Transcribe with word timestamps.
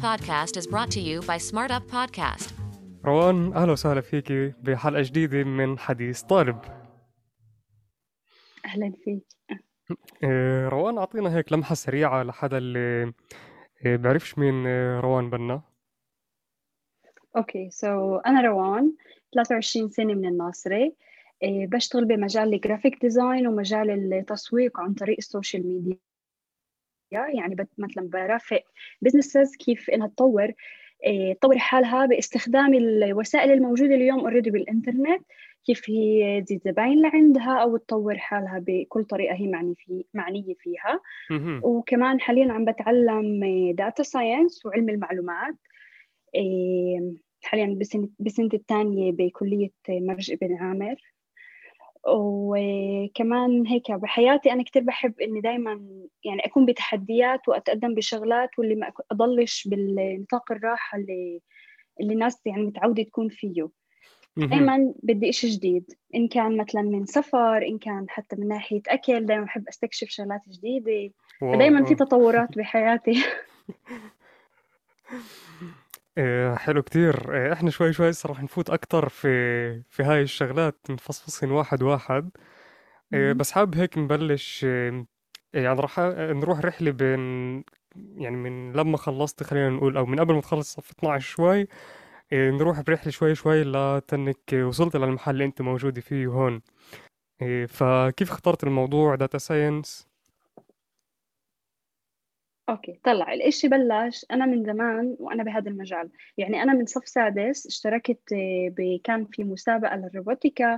podcast 0.00 0.56
is 0.56 0.66
brought 0.66 0.90
to 0.90 1.00
you 1.00 1.20
by 1.20 1.36
Smart 1.36 1.70
Up 1.70 1.86
Podcast. 1.92 2.52
روان 3.04 3.52
أهلا 3.52 3.72
وسهلا 3.72 4.00
فيكي 4.00 4.52
بحلقة 4.62 5.02
جديدة 5.02 5.44
من 5.44 5.78
حديث 5.78 6.22
طالب. 6.22 6.58
أهلا 8.64 8.92
فيك. 9.04 9.26
إيه، 10.24 10.68
روان 10.68 10.98
أعطينا 10.98 11.36
هيك 11.36 11.52
لمحة 11.52 11.74
سريعة 11.74 12.22
لحدا 12.22 12.58
اللي 12.58 13.12
إيه، 13.86 13.96
بيعرفش 13.96 14.38
مين 14.38 14.66
إيه، 14.66 15.00
روان 15.00 15.30
بنا. 15.30 15.62
okay 17.36 17.70
so 17.70 18.16
أنا 18.16 18.40
روان 18.40 18.92
23 19.34 19.88
سنة 19.90 20.14
من 20.14 20.26
الناصرة. 20.28 20.92
بشتغل 21.44 22.04
بمجال 22.04 22.54
ال 22.54 22.60
graphic 22.60 23.00
design 23.00 23.46
ومجال 23.46 24.12
التسويق 24.14 24.80
عن 24.80 24.94
طريق 24.94 25.16
ال 25.18 25.25
social 25.25 25.66
media 25.66 25.98
يعني 27.12 27.56
مثلا 27.78 28.08
برافق 28.08 28.62
businesses 29.02 29.56
كيف 29.56 29.90
إنها 29.90 30.06
تطور 30.06 30.52
إيه، 31.06 31.34
تطور 31.34 31.58
حالها 31.58 32.06
باستخدام 32.06 32.74
الوسائل 32.74 33.52
الموجودة 33.52 33.94
اليوم 33.94 34.20
already 34.20 34.50
بالإنترنت. 34.50 35.26
كيف 35.66 35.90
هي 35.90 36.42
تزيد 36.42 36.60
زباين 36.64 37.02
لعندها 37.02 37.62
أو 37.62 37.76
تطور 37.76 38.18
حالها 38.18 38.64
بكل 38.66 39.04
طريقة 39.04 39.34
هي 39.34 39.46
معني 39.46 39.74
في 39.74 40.04
معنية 40.14 40.54
فيها. 40.58 41.00
وكمان 41.62 42.20
حاليا 42.20 42.52
عم 42.52 42.64
بتعلم 42.64 43.40
data 43.74 44.02
science 44.02 44.66
وعلم 44.66 44.88
المعلومات. 44.90 45.54
إيه، 46.34 47.14
حاليا 47.42 47.78
بسنة 48.20 48.48
الثانية 48.54 49.12
بكلية 49.12 49.70
مرج 49.88 50.32
ابن 50.32 50.54
عامر. 50.54 50.96
وكمان 52.08 53.66
هيك 53.66 53.92
بحياتي 53.92 54.52
أنا 54.52 54.62
كتير 54.62 54.82
بحب 54.82 55.20
إني 55.20 55.40
دايما 55.40 55.72
يعني 56.24 56.46
أكون 56.46 56.66
بتحديات 56.66 57.48
وأتقدم 57.48 57.94
بشغلات 57.94 58.58
واللي 58.58 58.74
ما 58.74 58.92
أضلش 59.10 59.68
بالنطاق 59.68 60.52
الراحة 60.52 60.98
اللي 60.98 61.40
اللي 62.00 62.12
الناس 62.14 62.40
يعني 62.46 62.62
متعودة 62.62 63.02
تكون 63.02 63.28
فيه 63.28 63.68
مهم. 64.36 64.50
دايما 64.50 64.94
بدي 65.02 65.28
إشي 65.28 65.48
جديد 65.48 65.92
إن 66.14 66.28
كان 66.28 66.56
مثلا 66.56 66.82
من 66.82 67.06
سفر 67.06 67.66
إن 67.66 67.78
كان 67.78 68.06
حتى 68.08 68.36
من 68.36 68.48
ناحية 68.48 68.82
أكل 68.88 69.26
دايما 69.26 69.44
بحب 69.44 69.68
أستكشف 69.68 70.08
شغلات 70.08 70.40
جديدة 70.48 71.12
فدايما 71.40 71.84
في. 71.84 71.94
تطورات 71.94 72.58
بحياتي 72.58 73.12
إيه، 76.18 76.54
حلو 76.54 76.82
كتير. 76.82 77.34
إيه، 77.34 77.52
إحنا 77.52 77.70
شوي 77.70 77.92
شوي 77.92 78.10
هسه 78.10 78.28
رح 78.30 78.42
نفوت 78.42 78.70
أكتر 78.70 79.08
في 79.08 79.28
في 79.90 80.02
هاي 80.02 80.22
الشغلات 80.22 80.78
نفصفصهن 80.90 81.50
واحد 81.50 81.82
واحد. 81.82 82.30
إيه، 83.14 83.28
مهم. 83.28 83.36
بس 83.38 83.52
حابب 83.52 83.76
هيك 83.76 83.98
نبلش 83.98 84.64
إيه، 84.64 85.06
يعني 85.54 85.80
رح 85.80 86.00
نروح 86.18 86.60
رحلة 86.60 86.90
بين 86.90 87.20
يعني 87.96 88.36
من 88.36 88.72
لما 88.72 88.96
خلصت 88.98 89.42
خلينا 89.42 89.70
نقول 89.70 89.96
أو 89.96 90.06
من 90.06 90.20
قبل 90.20 90.34
ما 90.34 90.40
تخلص 90.40 90.74
صف 90.76 90.90
12 90.92 91.20
شوي 91.30 91.68
إيه، 92.32 92.50
نروح 92.50 92.80
برحلة 92.80 93.12
شوي 93.12 93.34
شوي 93.34 93.64
لتنك 93.64 94.38
وصلت 94.54 94.96
للمحل 94.96 95.32
اللي 95.32 95.44
أنت 95.44 95.62
موجودة 95.62 96.00
فيه 96.00 96.26
هون. 96.28 96.62
إيه، 97.42 97.66
فكيف 97.66 98.32
اخترت 98.32 98.64
الموضوع؟ 98.64 99.16
data 99.16 99.38
science 99.38 100.08
okay 102.70 103.00
طلع. 103.04 103.32
الإشي 103.32 103.68
بلش 103.68 104.26
أنا 104.30 104.46
من 104.46 104.64
زمان 104.64 105.16
وأنا 105.18 105.42
بهذا 105.42 105.70
المجال. 105.70 106.10
يعني 106.38 106.62
أنا 106.62 106.74
من 106.74 106.86
صف 106.86 107.08
سادس 107.08 107.66
اشتركت 107.66 108.32
آه، 108.32 108.98
كان 109.04 109.26
في 109.26 109.44
مسابقة 109.44 109.96
لل 109.96 110.12
רובוטיקה 110.12 110.74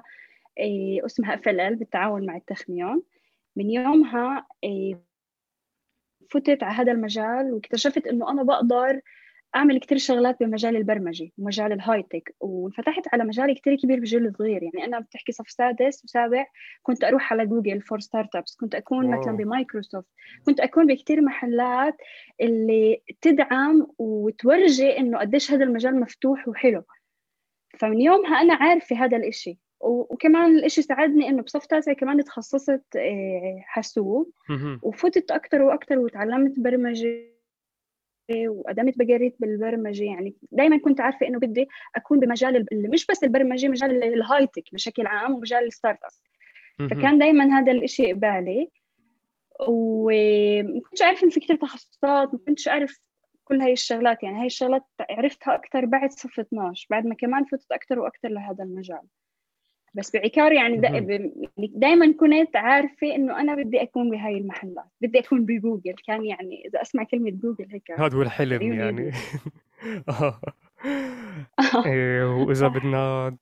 آه، 0.61 1.07
اسمها 1.07 1.34
FLL 1.34 1.77
بالتعاون 1.77 2.27
مع 2.27 2.37
التخنيون. 2.37 3.03
من 3.57 3.71
يومها 3.71 4.47
آه، 4.65 5.01
فتت 6.31 6.62
على 6.62 6.75
هذا 6.75 6.93
المجال 6.93 7.53
واكتشفت 7.53 8.06
إنه 8.06 8.31
أنا 8.31 8.43
بقدر 8.43 9.00
أعمل 9.57 9.81
كتير 9.81 9.99
شغلات 9.99 10.41
بمجال 10.41 10.77
البرمجة 10.77 11.31
ومجال 11.39 11.73
ال 11.72 12.03
high 12.03 12.19
tech 12.19 12.34
وانفتحت 12.41 13.03
على 13.13 13.25
مجال 13.25 13.55
كتير 13.55 13.77
كبير 13.77 14.01
بجيل 14.01 14.33
صغير. 14.39 14.63
يعني 14.63 14.85
أنا 14.85 15.01
بتحكي 15.01 15.33
صف 15.33 15.51
سادس 15.51 16.05
وسابع 16.05 16.47
كنت 16.83 17.05
أروح 17.05 17.33
على 17.33 17.47
Google 17.47 17.81
for 17.81 18.00
Startups 18.00 18.56
كنت 18.57 18.75
أكون 18.75 19.05
wow. 19.06 19.21
مثلا 19.21 19.37
بمايكروسوفت. 19.37 20.09
كنت 20.47 20.61
أكون 20.61 20.87
بكتير 20.87 21.21
محلات 21.21 21.97
اللي 22.41 23.03
تدعم 23.21 23.87
وتورجي 23.99 24.99
إنه 24.99 25.19
قديش 25.19 25.53
هذا 25.53 25.65
المجال 25.65 26.01
مفتوح 26.01 26.49
وحلو. 26.49 26.83
فمن 27.79 28.01
يومها 28.01 28.41
أنا 28.41 28.55
عارفة 28.55 28.97
هذا 28.97 29.17
الإشي. 29.17 29.59
وكمان 29.81 30.59
الإشي 30.59 30.83
ساعدني 30.83 31.29
إنه 31.29 31.43
بصف 31.43 31.67
تاسع 31.67 31.93
كمان 31.93 32.25
تخصصت 32.25 32.97
آه، 32.97 33.61
حاسوب. 33.65 34.31
وفتت 34.83 35.31
أكتر 35.31 35.63
وأكتر 35.63 35.99
وتعلمت 35.99 36.61
برمجة. 36.61 37.31
وقدمت 38.49 38.99
בגרות 38.99 39.37
بالبرمجة 39.41 40.05
يعني. 40.05 40.34
دايما 40.53 40.78
كنت 40.78 41.00
عارفة 41.00 41.27
إنه 41.28 41.38
بدي 41.38 41.69
أكون 41.97 42.21
بمجال 42.21 42.56
ال- 42.56 42.91
مش 42.91 43.06
بس 43.06 43.25
البرمجة 43.25 43.69
مجال 43.69 43.91
ال- 43.91 44.15
ال 44.15 44.47
high 44.47 44.56
tech 44.56 44.65
بشكل 44.72 45.06
عام 45.06 45.34
ومجال 45.34 45.65
ال 45.65 45.99
startup. 46.05 46.10
فكان 46.91 47.19
دايما 47.19 47.59
هذا 47.59 47.72
الإشي 47.72 48.12
قبالي 48.12 48.69
وما 49.69 50.81
كنتش 50.81 51.03
أعرف 51.03 51.22
إنه 51.22 51.31
في 51.31 51.41
كتير 51.41 51.56
تخصصات 51.56 52.34
ما 52.34 52.41
كنتش 52.47 52.69
أعرف 52.69 53.00
كل 53.44 53.60
هاي 53.60 53.72
الشغلات. 53.72 54.22
يعني 54.22 54.41
هاي 54.41 54.47
الشغلات 54.47 54.83
عرفتها 55.10 55.54
أكتر 55.54 55.84
بعد 55.84 56.10
صف 56.10 56.41
12 56.41 56.87
بعد 56.91 57.06
ما 57.06 57.15
كمان 57.15 57.44
فتت 57.44 57.72
أكتر 57.72 57.99
وأكتر 57.99 58.28
لهذا 58.28 58.65
المجال. 58.65 59.03
بس 59.94 60.16
بعكار 60.16 60.53
يعني. 60.53 60.76
دائما 61.58 62.12
كنت 62.12 62.56
عارفة 62.56 63.14
إنه 63.14 63.41
أنا 63.41 63.54
بدي 63.54 63.82
أكون 63.82 64.10
بهاي 64.10 64.38
المحلات. 64.38 64.84
بدي 65.00 65.19
أكون 65.19 65.44
بجوجل. 65.44 65.94
كان 66.06 66.25
يعني 66.25 66.62
إذا 66.69 66.82
أسمع 66.82 67.04
كلمة 67.04 67.30
جوجل 67.30 67.66
هيك 67.70 67.91
هذا 67.98 68.16
هو 68.16 68.22
الحلم 68.22 68.72
يعني. 68.72 69.12
إيه، 71.86 72.25
وإذا 72.25 72.69
بدنا 72.69 73.36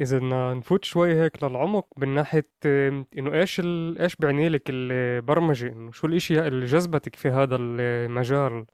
إذا 0.00 0.18
بدنا 0.18 0.54
نفوت 0.54 0.84
شوي 0.84 1.14
هيك 1.14 1.44
للعمق 1.44 1.86
من 1.96 2.14
ناحية 2.14 2.48
إنه 2.64 3.34
إيش 3.34 3.60
ال... 3.60 3.98
إيش 3.98 4.16
بيعني 4.16 4.48
لك 4.48 4.62
البرمجة؟ 4.68 5.72
إنه 5.72 5.90
شو 5.90 6.06
الإشي 6.06 6.46
اللي 6.46 6.66
جذبتك 6.66 7.16
في 7.16 7.28
هذا 7.28 7.56
المجال؟ 7.56 8.64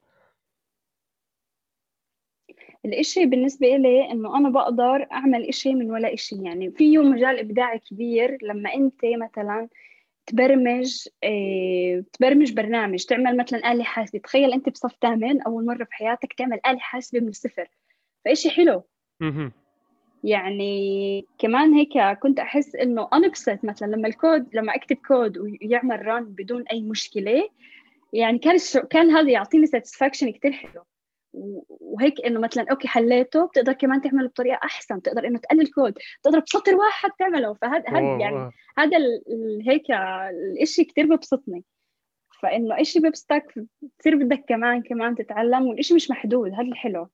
الإشي 2.85 3.27
بالنسبة 3.27 3.77
إلي 3.77 4.11
إنه 4.11 4.37
أنا 4.39 4.49
بقدر 4.49 5.07
أعمل 5.13 5.49
إشي 5.49 5.75
من 5.75 5.91
ولا 5.91 6.15
إشي. 6.15 6.37
يعني 6.43 6.71
فيه 6.71 6.99
مجال 6.99 7.39
إبداعي 7.39 7.79
كبير 7.79 8.39
لما 8.43 8.75
أنت 8.75 9.01
مثلا 9.05 9.69
تبرمج 10.27 11.09
إيه 11.23 12.05
تبرمج 12.13 12.53
برنامج 12.53 13.05
تعمل 13.05 13.37
مثلا 13.37 13.73
آلة 13.73 13.85
حاسبة. 13.85 14.19
تخيل 14.19 14.53
أنت 14.53 14.69
بصف 14.69 14.93
ثامن 15.03 15.43
أول 15.43 15.67
مرة 15.67 15.85
في 15.85 15.95
حياتك 15.95 16.33
تعمل 16.33 16.61
آلة 16.67 16.79
حاسبة 16.79 17.21
من 17.21 17.29
الصفر. 17.29 17.69
فإشي 18.25 18.51
حلو. 18.51 18.83
يعني 20.25 21.25
كمان 21.39 21.75
هيك 21.75 22.19
كنت 22.23 22.39
أحس 22.41 22.77
إنه 22.77 23.09
أنبسط 23.15 23.65
مثلا 23.65 23.87
لما 23.87 24.09
الكود 24.09 24.55
لما 24.55 24.75
أكتب 24.75 24.97
كود 24.97 25.39
ويعمل 25.39 26.07
ران 26.07 26.25
بدون 26.25 26.65
أي 26.73 26.83
مشكلة 26.83 27.49
يعني 28.13 28.39
كان 28.39 28.57
كان 28.91 29.11
هذا 29.11 29.31
يعطيني 29.31 29.67
satisfaction 29.67 30.31
كتير 30.31 30.53
حلو. 30.53 30.83
وهيك 31.99 32.21
إنه 32.27 32.41
مثلا 32.41 32.67
okay 32.71 32.89
حليته 32.89 33.47
بتقدر 33.47 33.73
كمان 33.73 34.03
تعمله 34.03 34.29
بطريقة 34.29 34.61
أحسن 34.65 34.99
بتقدر 34.99 35.27
إنه 35.27 35.39
تقلل 35.39 35.67
كود 35.67 35.99
تقدر 36.23 36.39
بسطر 36.39 36.77
واحد 36.77 37.11
تعمله 37.19 37.55
فهذا 37.55 37.85
هذا 37.89 38.19
يعني 38.21 38.37
آه. 38.37 38.53
هذا 38.79 38.99
هيك 39.67 39.91
الإشي 39.91 40.85
كتير 40.85 41.07
ببسطني 41.07 41.65
فإنه 42.43 42.81
إشي 42.81 43.01
بيبسطك 43.01 43.55
بتصير 43.83 44.17
بدك 44.17 44.45
كمان 44.49 44.83
كمان 44.83 45.15
تتعلم 45.15 45.67
والإشي 45.67 45.95
مش 45.95 46.11
محدود 46.11 46.53
هذا 46.53 46.63
الحلو. 46.63 47.09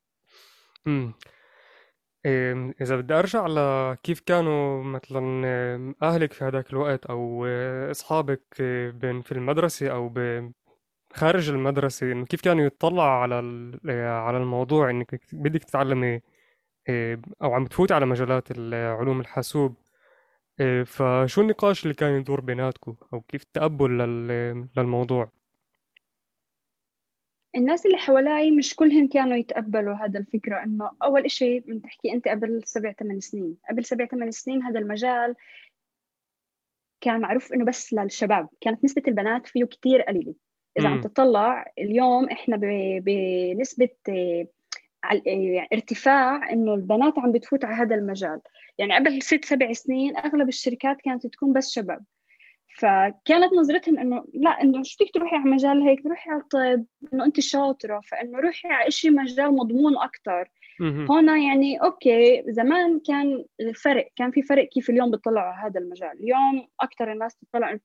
إيه، 2.27 2.75
إذا 2.81 2.97
بدي 2.97 3.15
أرجع 3.15 3.47
لكيف 3.47 4.21
كانوا 4.21 4.85
مثلا 4.85 5.47
إيه، 5.47 5.95
أهلك 6.03 6.33
في 6.33 6.45
هذاك 6.45 6.73
الوقت 6.73 7.07
أو 7.07 7.47
إيه، 7.47 7.91
أصحابك 7.91 8.63
بين 8.95 9.23
في 9.23 9.33
المدرسة 9.33 9.89
أو 9.89 10.09
خارج 11.15 11.51
المدرسة 11.51 12.13
إنه 12.13 12.25
كيف 12.25 12.41
كانوا 12.41 12.67
يتطلعوا 12.67 13.11
على 13.11 13.35
على 14.01 14.37
الموضوع 14.37 14.91
إنك 14.91 15.21
بدك 15.33 15.65
تتعلمي 15.65 16.21
إيه، 16.89 17.21
أو 17.43 17.53
عم 17.55 17.67
تفوتي 17.67 17.95
على 17.95 18.07
مجالات 18.07 18.51
ال- 18.51 18.75
علوم 18.75 19.21
الحاسوب. 19.21 19.75
إيه، 20.61 20.83
فشو 20.83 21.41
النقاش 21.41 21.83
اللي 21.83 21.95
كان 21.95 22.13
يدور 22.21 22.41
بيناتكم 22.41 22.97
أو 23.13 23.21
كيف 23.21 23.43
التقبل 23.43 23.99
لل- 23.99 24.69
للموضوع؟ 24.77 25.31
الناس 27.57 27.87
اللي 27.87 27.97
حوالي 27.99 28.51
مش 28.51 28.75
كلهم 28.77 29.09
كانوا 29.09 29.37
يتقبلوا 29.37 29.95
هذا 29.95 30.19
الفكرة 30.19 30.63
إنه 30.65 30.91
أول 31.03 31.25
إشي 31.25 31.61
من 31.67 31.83
تحكي 31.83 32.13
أنت 32.13 32.29
قبل 32.29 32.61
سبع 32.65 32.93
ثمان 32.93 33.21
سنين. 33.21 33.57
قبل 33.71 33.85
سبع 33.85 34.07
ثمان 34.07 34.31
سنين 34.31 34.63
هذا 34.63 34.79
المجال 34.79 35.35
كان 37.01 37.21
معروف 37.21 37.53
إنه 37.53 37.65
بس 37.65 37.93
للشباب. 37.95 38.49
كانت 38.61 38.85
نسبة 38.85 39.03
البنات 39.09 39.47
فيه 39.47 39.65
كتير 39.65 40.03
قليلة. 40.03 40.35
إذا 40.79 40.89
عم. 40.89 41.01
تطلع 41.01 41.73
اليوم 41.79 42.29
إحنا 42.31 42.57
ب- 42.57 43.05
بنسبة 43.05 43.89
آه، 44.09 44.47
آه، 45.13 45.67
ارتفاع 45.73 46.51
إنه 46.53 46.75
البنات 46.75 47.19
عم 47.19 47.33
بتفوت 47.33 47.65
على 47.65 47.75
هذا 47.75 47.95
المجال. 47.95 48.41
يعني 48.79 48.95
قبل 48.95 49.23
ست 49.23 49.45
سبع 49.45 49.73
سنين 49.73 50.17
أغلب 50.17 50.49
الشركات 50.49 50.97
كانت 51.01 51.27
تكون 51.27 51.53
بس 51.53 51.71
شباب. 51.73 52.05
فكانت 52.79 53.53
نظرتهم 53.59 53.99
إنه 53.99 54.25
لا 54.35 54.51
إنه 54.51 54.83
شو 54.83 54.97
بدك 55.05 55.15
تروحي 55.15 55.37
على 55.37 55.51
مجال 55.51 55.83
هيك؟ 55.83 56.07
روحي 56.07 56.31
على 56.31 56.41
الطب 56.41 56.85
إنه 57.15 57.25
أنت 57.25 57.41
شاطرة. 57.41 58.01
فإنه 58.01 58.39
روحي 58.39 58.69
على 58.69 58.91
شيء 58.91 59.11
مجال 59.11 59.53
مضمون 59.57 59.97
أكثر 59.99 60.49
هون 61.11 61.43
يعني 61.43 61.77
أوكي 61.83 62.45
زمان 62.49 63.01
كان 63.07 63.45
الفرق 63.61 64.09
كان 64.17 64.31
في 64.31 64.43
فرق 64.43 64.65
كيف 64.69 64.91
اليوم 64.91 65.11
بيطلعوا 65.11 65.47
على 65.47 65.71
هذا 65.71 65.81
المجال. 65.81 66.13
اليوم 66.21 66.69
أكثر 66.81 67.13
الناس 67.13 67.37
تطلع 67.37 67.71
إنه 67.71 67.81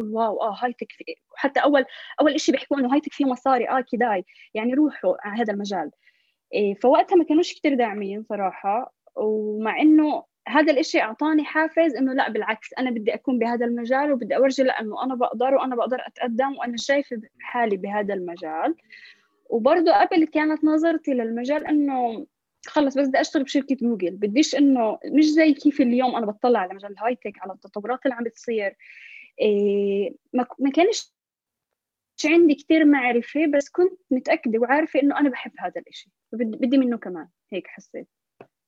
wow 0.00 0.42
آه 0.42 0.56
high-tech 0.62 0.92
في 0.92 1.04
حتى 1.36 1.60
أول 1.60 1.84
أول 2.20 2.40
شيء 2.40 2.54
بيحكوا 2.54 2.78
إنه 2.78 2.92
high-tech 2.94 3.12
فيه 3.12 3.24
مصاري 3.24 3.68
آه 3.68 3.84
כדאי 3.92 4.24
يعني 4.54 4.74
روحوا 4.74 5.14
على 5.28 5.42
هذا 5.42 5.52
المجال. 5.52 5.90
إيه 6.54 6.74
فوقتها 6.74 7.16
ما 7.16 7.24
كانوش 7.24 7.54
كثير 7.54 7.74
داعمين 7.74 8.22
صراحة 8.22 8.94
ومع 9.16 9.80
إنه 9.80 10.24
هذا 10.48 10.72
الإشي 10.72 11.00
أعطاني 11.00 11.44
حافز 11.44 11.96
إنه 11.96 12.12
لا 12.12 12.30
بالعكس 12.30 12.68
أنا 12.78 12.90
بدي 12.90 13.14
أكون 13.14 13.38
بهذا 13.38 13.66
المجال 13.66 14.12
وبدي 14.12 14.36
أورجي 14.36 14.62
لا 14.62 14.80
إنه 14.80 15.04
أنا 15.04 15.14
بقدر 15.14 15.54
وأنا 15.54 15.76
بقدر 15.76 15.98
أتقدم 16.06 16.56
وأنا 16.58 16.76
شايفة 16.76 17.20
حالي 17.40 17.76
بهذا 17.76 18.14
المجال. 18.14 18.74
وبرضه 19.50 19.92
قبل 19.92 20.24
كانت 20.24 20.64
نظرتي 20.64 21.14
للمجال 21.14 21.66
إنه 21.66 22.26
خلص 22.66 22.98
بس 22.98 23.08
بدي 23.08 23.20
أشتغل 23.20 23.42
بشركة 23.44 23.76
جوجل 23.82 24.16
بديش 24.16 24.54
إنه 24.54 24.98
مش 25.04 25.24
زي 25.24 25.52
كيف 25.52 25.80
اليوم 25.80 26.16
أنا 26.16 26.26
بطلع 26.26 26.60
على 26.60 26.74
مجال 26.74 26.92
ال 26.92 27.16
high-tech 27.16 27.32
على 27.42 27.52
التطورات 27.52 28.00
اللي 28.04 28.14
عم 28.14 28.24
بتصير. 28.24 28.76
ما 30.58 30.70
كانش 30.74 31.12
عندي 32.24 32.54
كثير 32.54 32.84
معرفة 32.84 33.46
بس 33.46 33.68
كنت 33.68 34.00
متأكدة 34.10 34.58
وعارفة 34.58 35.00
إنه 35.00 35.18
أنا 35.18 35.30
بحب 35.30 35.52
هذا 35.58 35.80
الإشي 35.80 36.10
بدي 36.32 36.78
منه 36.78 36.98
كمان 36.98 37.28
هيك 37.52 37.66
حسيت. 37.66 38.08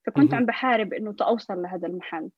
فكنت 0.07 0.35
عم 0.35 0.47
بحارب 0.47 0.93
إنه 0.93 1.13
توصل 1.13 1.63
لهذا 1.63 1.89
المحل. 1.89 2.31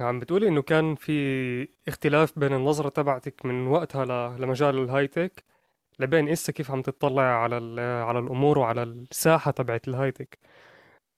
عم 0.00 0.18
بتقولي 0.18 0.48
إنه 0.48 0.62
كان 0.62 0.94
في 0.94 1.68
اختلاف 1.88 2.38
بين 2.38 2.52
النظرة 2.52 2.88
تبعتك 2.88 3.46
من 3.46 3.66
وقتها 3.66 4.36
لمجال 4.38 4.78
ال 4.78 5.06
high-tech 5.06 5.44
لبين 5.98 6.28
إسا 6.28 6.52
كيف 6.52 6.70
عم 6.70 6.82
تطلع 6.82 7.22
على 7.22 7.80
على 7.80 8.18
الأمور 8.18 8.58
وعلى 8.58 8.82
الساحة 8.82 9.50
تبعت 9.50 9.88
ال 9.88 10.12
high-tech 10.12 10.38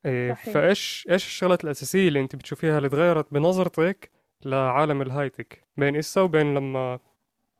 إيه، 0.06 0.32
فايش 0.32 1.06
إيش 1.10 1.26
الشغلات 1.26 1.64
الأساسية 1.64 2.08
اللي 2.08 2.20
أنت 2.20 2.36
بتشوفيها 2.36 2.78
اللي 2.78 2.88
تغيرت 2.88 3.34
بنظرتك 3.34 4.10
لعالم 4.46 5.02
ال 5.02 5.30
high-tech 5.30 5.64
بين 5.76 5.96
إسا 5.96 6.20
وبين 6.20 6.54
لما 6.54 6.98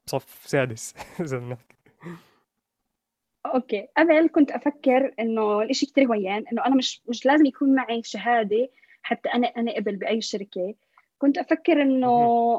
صف 0.06 0.42
سادس 0.46 0.94
زي 1.30 1.38
ما 1.38 1.52
نحكي 1.52 1.74
أوكي. 3.46 3.86
قبل 3.96 4.28
كنت 4.28 4.50
أفكر 4.50 5.14
إنه 5.20 5.62
الإشي 5.62 5.86
كثير 5.86 6.06
هويان 6.06 6.44
إنه 6.52 6.66
أنا 6.66 6.74
مش 6.76 7.02
مش 7.08 7.26
لازم 7.26 7.46
يكون 7.46 7.74
معي 7.74 8.02
شهادة 8.02 8.68
حتى 9.02 9.28
أنا 9.28 9.46
أنا 9.46 9.72
اقبل 9.72 9.96
بأي 9.96 10.20
شركة. 10.20 10.74
كنت 11.18 11.38
أفكر 11.38 11.82
إنه 11.82 12.08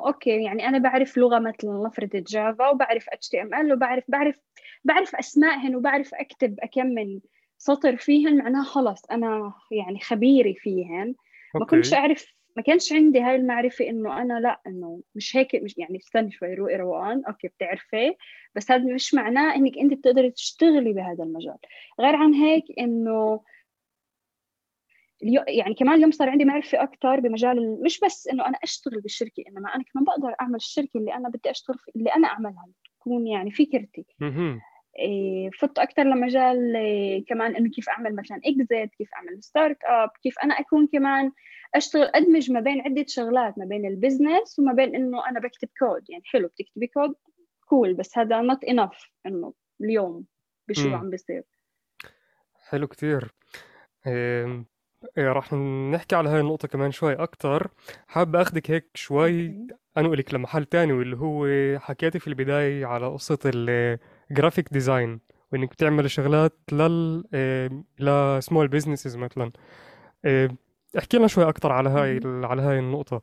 okay 0.07 0.43
يعني 0.43 0.67
أنا 0.67 0.77
بعرف 0.77 1.17
لغة 1.17 1.39
مثلا 1.39 1.83
نفرض 1.87 2.09
Java 2.09 2.69
وبعرف 2.69 3.09
HTML 3.09 3.73
وبعرف 3.73 4.03
بعرف 4.07 4.39
بعرف 4.83 5.15
أسمائهن 5.15 5.75
وبعرف 5.75 6.13
أكتب 6.13 6.59
كم 6.73 6.85
من 6.85 7.19
سطر 7.57 7.97
فيهن 7.97 8.37
معناها 8.37 8.63
خلص 8.63 9.05
أنا 9.05 9.53
يعني 9.71 9.99
خبيرة 9.99 10.53
فيهن. 10.53 11.15
ما 11.55 11.65
كنتش 11.65 11.93
أعرف 11.93 12.34
ما 12.55 12.61
كانش 12.61 12.93
عندي 12.93 13.19
هاي 13.19 13.35
المعرفة 13.35 13.89
إنه 13.89 14.21
أنا 14.21 14.39
لا 14.39 14.61
إنه 14.67 15.01
مش 15.15 15.37
هيك 15.37 15.55
مش 15.55 15.77
يعني 15.77 15.97
استني 15.97 16.31
شوي 16.31 16.53
روقي 16.53 16.75
روقان 16.75 17.25
okay 17.25 17.47
بتعرفي. 17.47 18.15
بس 18.55 18.71
هذا 18.71 18.93
مش 18.93 19.13
معناه 19.13 19.55
إنك 19.55 19.77
أنت 19.77 19.93
بتقدري 19.93 20.31
تشتغلي 20.31 20.93
بهذا 20.93 21.23
المجال. 21.23 21.57
غير 21.99 22.15
عن 22.15 22.33
هيك 22.33 22.63
إنه 22.79 23.41
يعني 25.47 25.73
كمان 25.73 25.95
اليوم 25.95 26.11
صار 26.11 26.29
عندي 26.29 26.45
معرفة 26.45 26.83
أكثر 26.83 27.19
بمجال 27.19 27.83
مش 27.83 27.99
بس 27.99 28.27
إنه 28.27 28.47
أنا 28.47 28.57
أشتغل 28.63 29.01
بالشركة 29.01 29.43
إنما 29.49 29.75
أنا 29.75 29.83
كمان 29.83 30.05
بقدر 30.05 30.35
أعمل 30.41 30.55
الشركة 30.55 30.97
اللي 30.97 31.13
أنا 31.13 31.29
بدي 31.29 31.51
أشتغل 31.51 31.77
اللي 31.95 32.09
أنا 32.09 32.27
أعملها 32.27 32.67
تكون 32.99 33.27
يعني 33.27 33.51
فكرتي 33.51 34.05
فت 35.59 35.79
أكثر 35.79 36.03
لمجال 36.03 36.75
إيه، 36.75 37.25
كمان 37.25 37.55
إنه 37.55 37.69
كيف 37.69 37.89
أعمل 37.89 38.15
مثلا 38.15 38.39
exit 38.45 38.95
كيف 38.95 39.13
أعمل 39.13 39.43
startup 39.43 40.09
كيف 40.23 40.39
أنا 40.43 40.59
أكون 40.59 40.87
كمان 40.87 41.31
أشتغل 41.75 42.11
أدمج 42.15 42.51
ما 42.51 42.59
بين 42.59 42.81
عدة 42.81 43.05
شغلات 43.07 43.57
ما 43.57 43.65
بين 43.65 43.85
ال 43.85 43.94
business 43.94 44.59
وما 44.59 44.73
بين 44.73 44.95
إنه 44.95 45.29
أنا 45.29 45.39
بكتب 45.39 45.69
كود. 45.79 46.09
يعني 46.09 46.23
حلو 46.25 46.47
بتكتبي 46.47 46.87
code 46.87 47.15
cool 47.65 47.93
بس 47.93 48.17
هذا 48.17 48.41
not 48.41 48.63
enough 48.63 49.11
إنه 49.25 49.53
اليوم 49.81 50.25
بشو 50.67 50.95
عم 50.95 51.09
بيصير. 51.09 51.43
حلو 52.69 52.87
كثير 52.87 53.33
إيه 54.07 54.65
راح 55.17 55.53
نحكي 55.93 56.15
على 56.15 56.29
هاي 56.29 56.39
النقطة 56.39 56.67
كمان 56.67 56.91
شوي 56.91 57.13
أكتر. 57.13 57.71
حابب 58.07 58.35
أخذك 58.35 58.71
هيك 58.71 58.89
شوي 58.93 59.67
أنقلك 59.97 60.33
لمحل 60.33 60.65
تاني 60.65 60.93
واللي 60.93 61.17
هو 61.17 61.47
حكيتي 61.79 62.19
في 62.19 62.27
البداية 62.27 62.85
على 62.85 63.07
قصة 63.07 63.39
graphic 64.31 64.73
design 64.73 65.19
وإنك 65.53 65.69
بتعمل 65.69 66.11
شغلات 66.11 66.53
لل 66.71 67.23
ل 67.99 68.11
small 68.11 68.67
businesses 68.67 69.17
مثلا. 69.17 69.51
آه، 70.25 70.49
احكي 70.97 71.17
لنا 71.17 71.27
شوي 71.27 71.49
أكثر 71.49 71.71
على 71.71 71.89
هاي 71.89 72.19
على 72.25 72.61
هاي 72.61 72.79
النقطة. 72.79 73.21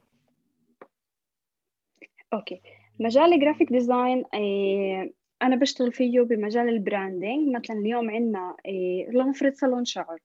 okay. 2.32 2.60
مجال 3.00 3.32
ال 3.32 3.38
graphic 3.38 3.72
design 3.72 4.25
آه، 4.34 5.10
أنا 5.43 5.56
بشتغل 5.56 5.93
فيه 5.93 6.20
بمجال 6.20 6.69
ال 6.69 6.78
branding 6.78 7.56
مثلا 7.56 7.76
اليوم 7.78 8.10
عندنا 8.10 8.56
آه، 8.66 9.10
لنفرض 9.10 9.52
صالون 9.52 9.84
شعر. 9.84 10.19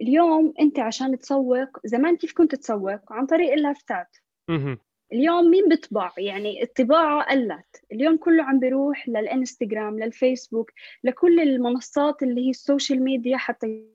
اليوم 0.00 0.54
أنت 0.60 0.78
عشان 0.78 1.18
تسوق 1.18 1.68
زمان 1.84 2.16
كيف 2.16 2.32
كنت 2.32 2.54
تسوق؟ 2.54 3.12
عن 3.12 3.26
طريق 3.26 3.52
اللافتات. 3.52 4.16
اليوم 5.12 5.50
مين 5.50 5.68
بيطبع 5.68 6.12
يعني 6.18 6.62
الطباعة 6.62 7.22
قلت. 7.30 7.84
اليوم 7.92 8.16
كله 8.16 8.42
عم 8.42 8.60
بيروح 8.60 9.08
للإنستغرام 9.08 9.98
للفيسبوك 9.98 10.72
لكل 11.04 11.40
المنصات 11.40 12.22
اللي 12.22 12.46
هي 12.46 12.50
ال 12.50 12.57
social 12.57 13.02
media 13.04 13.36
حتى 13.36 13.86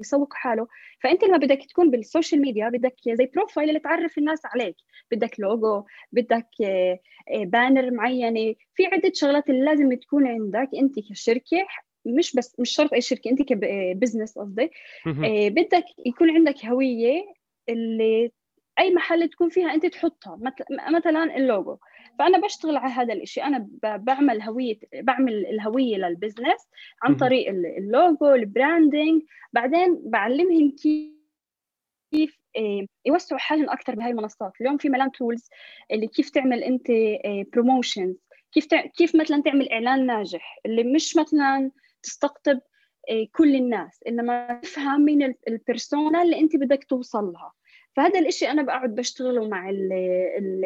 يسوق 0.00 0.34
حاله. 0.34 0.68
فأنت 1.00 1.24
لما 1.24 1.36
بدك 1.36 1.62
تكون 1.68 1.90
بال 1.90 2.02
social 2.02 2.40
media 2.40 2.68
بدك 2.68 2.94
زي 3.08 3.30
profile 3.34 3.68
اللي 3.68 3.80
تعرف 3.80 4.18
الناس 4.18 4.40
عليك. 4.46 4.76
بدك 5.10 5.40
لوجو 5.40 5.84
بدك 6.12 6.48
banner 7.30 7.86
آه، 7.86 7.90
معينة. 7.90 8.54
في 8.74 8.86
عدة 8.86 9.12
شغلات 9.14 9.50
اللي 9.50 9.64
لازم 9.64 9.94
تكون 9.94 10.26
عندك 10.26 10.68
أنت 10.78 10.94
كشركة. 11.10 11.66
مش 12.06 12.36
بس 12.36 12.60
مش 12.60 12.70
شرط 12.70 12.92
أي 12.92 13.00
شركة 13.00 13.30
أنت 13.30 13.42
ك 13.42 13.53
business 13.53 14.38
قصدي. 14.38 14.70
آه، 15.06 15.48
بدك 15.48 15.84
يكون 16.06 16.30
عندك 16.30 16.64
هوية 16.64 17.24
اللي 17.68 18.32
أي 18.78 18.94
محل 18.94 19.28
تكون 19.28 19.48
فيها 19.48 19.74
أنت 19.74 19.86
تحطها 19.86 20.38
مثلا 20.90 21.36
اللوجو. 21.36 21.76
فأنا 22.18 22.38
بشتغل 22.38 22.76
على 22.76 22.92
هذا 22.92 23.14
الشيء 23.14 23.44
أنا 23.46 23.68
بعمل 23.82 24.42
هوية 24.42 24.78
بعمل 24.94 25.46
الهوية 25.46 25.96
لل 25.96 26.10
business 26.10 26.68
عن 27.02 27.16
طريق 27.16 27.48
ال 27.48 27.65
logo 27.65 28.34
ال 28.34 28.44
branding 28.44 29.22
بعدين 29.52 30.02
بعلمهم 30.04 30.70
كيف 30.70 31.16
كيف 32.10 32.38
آه، 32.56 32.86
يوسعوا 33.06 33.40
حالهم 33.40 33.70
أكثر 33.70 33.94
بهاي 33.94 34.10
المنصات. 34.10 34.52
اليوم 34.60 34.78
في 34.78 34.88
ملان 34.88 35.12
tools 35.12 35.48
اللي 35.92 36.06
كيف 36.06 36.30
تعمل 36.30 36.62
أنت 36.64 36.86
promotions 37.52 38.16
آه، 38.16 38.50
كيف 38.52 38.66
كيف 38.96 39.16
مثلا 39.16 39.42
تعمل 39.42 39.68
إعلان 39.68 40.06
ناجح. 40.06 40.58
اللي 40.66 40.84
مش 40.84 41.16
مثلا 41.16 41.70
تستقطب 42.02 42.60
آه، 43.10 43.26
كل 43.32 43.54
الناس. 43.54 44.00
إنما 44.08 44.60
تفهم 44.62 45.00
مين 45.00 45.34
ال 45.48 45.57
persona 45.57 46.22
اللي 46.22 46.40
أنت 46.40 46.56
بدك 46.56 46.84
توصل 46.84 47.32
لها. 47.32 47.52
فهذا 47.96 48.18
الإشي 48.18 48.50
أنا 48.50 48.62
بقعد 48.62 48.94
بشتغله 48.94 49.48
مع 49.48 49.70
ال 49.70 49.92
ال 50.38 50.64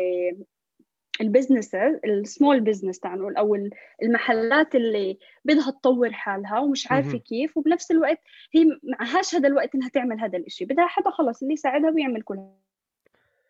ال 1.21 1.28
businesses 1.28 2.01
ال 2.05 2.14
small 2.14 2.61
business 2.61 3.01
تعال 3.01 3.19
نقول 3.19 3.37
أو 3.37 3.69
المحلات 4.03 4.75
اللي 4.75 5.19
بدها 5.45 5.71
تطور 5.71 6.13
حالها 6.13 6.59
ومش 6.59 6.93
عارفة 6.93 7.19
كيف 7.19 7.57
وبنفس 7.57 7.91
الوقت 7.91 8.21
هي 8.55 8.67
معهاش 8.83 9.35
هذا 9.35 9.49
الوقت 9.49 9.75
إنها 9.75 9.89
تعمل 9.89 10.21
هذا 10.21 10.39
الشيء 10.39 10.67
بدها 10.67 10.87
حدا 10.87 11.11
خلص 11.11 11.43
اللي 11.43 11.55
يساعدها 11.55 11.91
ويعمل 11.91 12.23
كل 12.23 12.39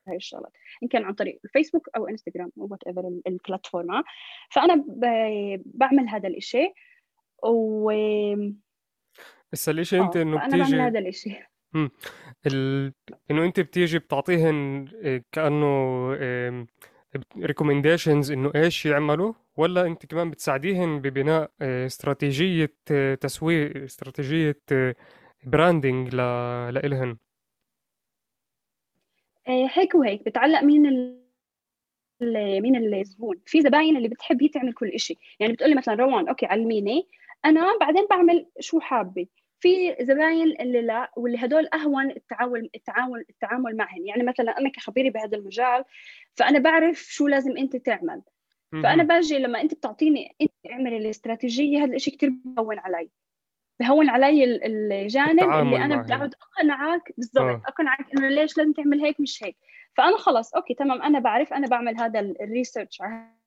هاي 0.08 0.16
الشغلات 0.16 0.52
إن 0.82 0.88
كان 0.88 1.04
عن 1.04 1.14
طريق 1.14 1.40
الفيسبوك 1.44 1.88
أو 1.96 2.08
إنستغرام 2.08 2.52
أو 2.58 2.68
whatever 2.70 2.82
ال 2.86 3.20
platform 3.26 4.02
فأنا 4.50 4.84
بعمل 5.66 6.08
هذا 6.08 6.28
الشيء 6.28 6.72
و 7.42 7.92
بس 9.52 9.68
الشيء 9.68 10.04
أنت 10.04 10.16
إنه 10.16 10.46
بتيجي 10.46 10.62
بعمل 10.62 10.80
هذا 10.80 10.98
الشيء 10.98 11.49
ال... 12.46 12.92
إنه 13.30 13.44
أنت 13.44 13.60
بتيجي 13.60 13.98
بتعطيهن 13.98 14.88
آه، 15.02 15.22
كأنه 15.32 15.66
recommendations 17.38 18.32
إنه 18.32 18.52
إيش 18.54 18.86
يعملوا 18.86 19.32
ولا 19.56 19.86
أنت 19.86 20.06
كمان 20.06 20.30
بتساعديهن 20.30 21.00
ببناء 21.00 21.50
آه، 21.62 21.86
استراتيجية 21.86 22.74
آه، 22.90 23.14
تسويق 23.14 23.76
استراتيجية 23.76 24.60
branding 25.44 26.14
ل... 26.14 26.16
لإلهن؟ 26.74 27.16
هيك 29.46 29.94
وهيك 29.94 30.24
بتعلق 30.24 30.62
مين 30.62 30.86
ال... 30.86 31.20
مين 32.62 32.94
الزبون 32.94 33.40
في 33.46 33.60
زباين 33.60 33.96
اللي 33.96 34.08
بتحب 34.08 34.42
هي 34.42 34.48
تعمل 34.48 34.72
كل 34.72 35.00
شيء 35.00 35.18
يعني 35.40 35.52
بتقولي 35.52 35.74
مثلا 35.74 35.94
روان 35.94 36.28
okay 36.28 36.46
علميني. 36.46 37.08
أنا 37.44 37.78
بعدين 37.80 38.06
بعمل 38.10 38.46
شو 38.60 38.80
حابة. 38.80 39.26
في 39.60 39.96
زباين 40.00 40.60
اللي 40.60 40.82
لا 40.82 41.12
واللي 41.16 41.38
هدول 41.38 41.68
أهون 41.74 42.10
التعامل 42.10 42.70
التعامل 42.74 43.24
التعامل 43.30 43.76
معهم. 43.76 44.06
يعني 44.06 44.22
مثلا 44.22 44.58
أنا 44.58 44.68
كخبيرة 44.68 45.10
بهذا 45.10 45.36
المجال 45.36 45.84
فأنا 46.34 46.58
بعرف 46.58 46.98
شو 46.98 47.28
لازم 47.28 47.56
أنت 47.56 47.76
تعمل. 47.76 48.22
فأنا 48.72 49.02
باجي 49.02 49.38
لما 49.38 49.60
أنت 49.60 49.74
بتعطيني 49.74 50.36
أنت 50.40 50.52
اعملي 50.70 50.96
الاستراتيجية 50.96 51.84
هذا 51.84 51.94
الشيء 51.94 52.16
كثير 52.16 52.30
بهون 52.44 52.78
علي. 52.78 53.10
بهون 53.80 54.08
علي 54.08 54.44
الجانب 54.44 55.52
اللي 55.52 55.84
أنا 55.84 55.96
بدي 55.96 56.14
اقعد 56.14 56.34
أقنعك 56.34 57.12
بالضبط 57.16 57.44
آه. 57.44 57.62
أقنعك 57.66 58.06
إنه 58.16 58.28
ليش 58.28 58.58
لازم 58.58 58.72
تعمل 58.72 59.00
هيك 59.00 59.20
مش 59.20 59.44
هيك. 59.44 59.56
فأنا 59.96 60.16
خلص 60.16 60.54
okay 60.54 60.74
تمام 60.74 61.02
أنا 61.02 61.18
بعرف 61.18 61.52
أنا 61.52 61.66
بعمل 61.66 62.00
هذا 62.00 62.20
ال 62.20 62.29
research 62.29 63.02
على 63.02 63.39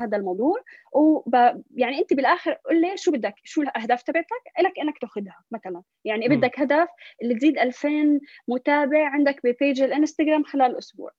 هذا 0.00 0.16
الموضوع 0.16 0.54
وب... 0.92 1.34
يعني 1.74 1.98
أنت 1.98 2.14
بالآخر 2.14 2.52
قول 2.52 2.80
لي 2.80 2.96
شو 2.96 3.10
بدك 3.10 3.34
شو 3.44 3.62
الأهداف 3.62 4.02
تبعتك؟ 4.02 4.42
لك 4.60 4.78
إنك 4.78 4.98
تاخذها 4.98 5.42
مثلا. 5.50 5.82
يعني 6.04 6.28
م. 6.28 6.36
بدك 6.36 6.60
هدف 6.60 6.88
اللي 7.22 7.34
تزيد 7.34 7.58
2000 7.58 8.20
متابع 8.48 9.08
عندك 9.08 9.40
ب 9.44 9.52
page 9.52 9.82
الإنستغرام 9.82 10.44
خلال 10.44 10.78
أسبوع 10.78 11.10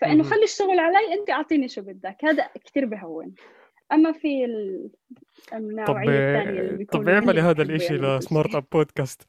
فإنه 0.00 0.22
خلي 0.22 0.44
الشغل 0.44 0.78
علي 0.78 1.14
أنت 1.14 1.30
أعطيني 1.30 1.68
شو 1.68 1.82
بدك. 1.82 2.16
هذا 2.24 2.48
كثير 2.64 2.86
بهون. 2.86 3.34
أما 3.92 4.12
في 4.12 4.44
النوعية 5.52 6.08
الثانية 6.08 6.60
اللي 6.60 6.84
طب 6.84 7.08
اعملي 7.08 7.40
هذا 7.40 7.62
الإشي 7.62 7.94
ل 7.94 8.04
Smart 8.04 8.54
Up 8.54 8.64
بودكاست 8.72 9.22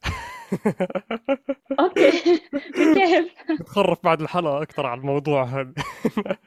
okay. 1.80 2.12
كيف 2.96 3.34
نتخرف 3.52 4.04
بعد 4.04 4.22
الحلقة 4.22 4.62
أكثر 4.62 4.86
على 4.86 5.02
الموضوع 5.02 5.44
هذا. 5.44 5.74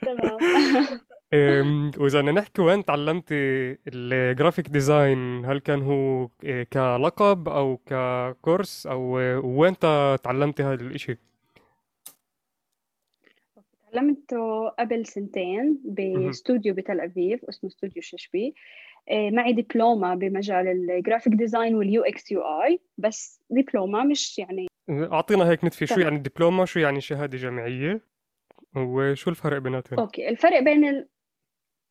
تمام. 0.02 0.38
وإذا 1.32 2.20
بدنا 2.20 2.32
نحكي 2.32 2.62
وين 2.62 2.84
تعلمتي 2.84 3.34
ال 3.88 3.98
graphic 3.98 4.68
design 4.68 5.44
هل 5.44 5.58
كان 5.58 5.82
هو 5.82 6.28
إيه، 6.44 6.62
كلقب 6.62 7.48
أو 7.48 7.80
ك 7.86 8.00
course 8.00 8.86
أو 8.86 9.00
وين 9.58 9.78
تعلمتي 10.22 10.62
هذا 10.62 10.82
الإشي؟ 10.82 11.18
تعلمته 13.92 14.68
قبل 14.68 15.06
سنتين 15.06 15.80
باستوديو 15.84 16.74
بتل 16.74 17.00
أبيب 17.00 17.40
اسمه 17.48 17.70
استوديو 17.70 18.02
ششبي. 18.02 18.54
آه، 19.10 19.30
معي 19.30 19.52
دبلومة 19.52 20.14
بمجال 20.14 20.68
ال 20.68 21.32
graphic 21.32 21.74
design 21.74 22.02
وال 22.02 22.32
UX 22.32 22.40
UI 22.40 22.80
بس 22.98 23.40
دبلومة 23.50 24.04
مش 24.04 24.38
يعني 24.38 24.66
أعطينا 24.90 25.50
هيك 25.50 25.64
نتفي 25.64 25.86
شو 25.86 26.00
يعني 26.00 26.18
دبلومة 26.18 26.64
شو 26.64 26.80
يعني 26.80 27.00
شهادة 27.00 27.38
جامعية. 27.38 28.00
وشو 28.76 29.30
الفرق 29.30 29.58
بيناتهم؟ 29.58 30.00
أوكي 30.00 30.28
الفرق 30.28 30.60
بين 30.60 30.84
ال... 30.84 31.08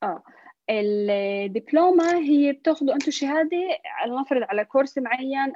آه. 0.06 0.24
الدبلومة 0.70 2.18
هي 2.18 2.52
بتاخذوا 2.52 2.94
أنتم 2.94 3.12
شهادة 3.12 3.58
على 3.86 4.16
نفرض 4.22 4.44
على 4.50 4.66
course 4.66 4.98
معين 4.98 5.54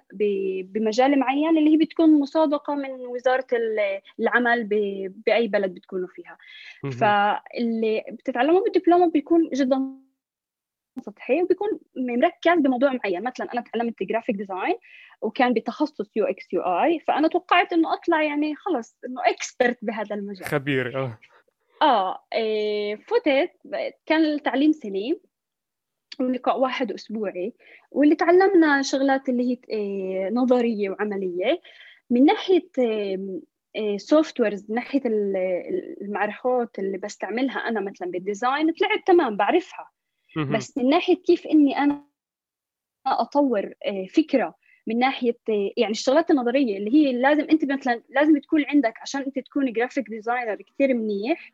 بمجال 0.64 1.20
معين 1.20 1.58
اللي 1.58 1.72
هي 1.74 1.78
بتكون 1.78 2.20
مصادقة 2.20 2.76
من 2.76 2.90
وزارة 2.92 3.48
العمل 4.20 4.64
بأي 5.26 5.48
بلد 5.48 5.74
بتكونوا 5.74 6.08
فيها. 6.08 6.38
فاللي 6.92 8.04
بتتعلموا 8.12 8.64
بالدبلومة 8.64 9.12
بيكون 9.12 9.50
جدا 9.54 9.96
سطحي 11.02 11.44
وبيكون 11.44 11.80
مركز 11.96 12.62
بموضوع 12.62 12.94
معين. 12.94 13.24
مثلا 13.24 13.54
أنا 13.54 13.62
تعلمت 13.62 14.04
graphic 14.04 14.36
design 14.36 14.76
وكان 15.22 15.54
بتخصص 15.54 16.18
UX 16.18 16.54
UI 16.54 17.00
فأنا 17.00 17.28
توقعت 17.28 17.74
إنه 17.74 17.94
أطلع 17.94 18.24
يعني 18.24 18.56
خلص 18.56 18.98
إنه 19.06 19.22
expert 19.26 19.78
بهذا 19.82 20.16
المجال. 20.16 20.46
خبير 20.46 21.04
آه. 21.04 21.20
آه 21.82 22.24
إيه 22.34 22.96
فتت 22.96 23.52
كان 24.06 24.26
التعليم 24.26 24.72
سليم 24.72 25.20
ولقاء 26.20 26.60
واحد 26.60 26.92
أسبوعي 26.92 27.54
واللي 27.92 28.16
تعلمنا 28.16 28.82
شغلات 28.82 29.30
اللي 29.30 29.52
هي 29.52 29.58
إيه 29.70 30.30
نظرية 30.30 30.90
وعملية. 30.90 31.62
من 32.10 32.26
ناحية 32.26 32.70
إيه 33.76 33.98
softwares 33.98 34.66
من 34.70 34.76
ناحية 34.76 35.02
المعرفات 36.02 36.80
اللي 36.80 36.98
بستعملها 36.98 37.58
أنا 37.60 37.80
مثلا 37.80 38.12
بال 38.12 38.27
design 38.27 38.74
طلعت 38.74 39.08
تمام 39.08 39.38
بعرفها. 39.38 39.90
بس 40.54 40.78
من 40.78 40.90
ناحية 40.90 41.16
كيف 41.16 41.48
إني 41.48 41.78
أنا 41.78 42.06
أطور 43.08 43.74
إيه 43.86 44.08
فكرة 44.08 44.56
من 44.88 45.00
ناحية 45.00 45.38
يعني 45.78 45.92
الشغلات 45.92 46.32
النظرية 46.32 46.78
اللي 46.78 46.94
هي 46.94 47.14
لازم 47.14 47.48
أنت 47.52 47.66
مثلا 47.72 48.04
لازم 48.10 48.38
تكون 48.40 48.66
عندك 48.66 48.94
عشان 49.02 49.22
أنت 49.22 49.40
تكون 49.40 49.72
graphic 49.74 50.10
designer 50.10 50.56
كثير 50.62 50.94
منيح 50.94 51.52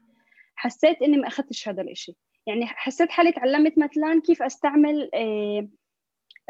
حسيت 0.55 1.01
إني 1.01 1.17
ما 1.17 1.27
أخذتش 1.27 1.69
هذا 1.69 1.81
الإشي. 1.81 2.15
يعني 2.47 2.65
حسيت 2.65 3.11
حالي 3.11 3.31
تعلمت 3.31 3.77
مثلا 3.77 4.21
كيف 4.25 4.41
أستعمل 4.41 5.09
آه، 5.13 5.67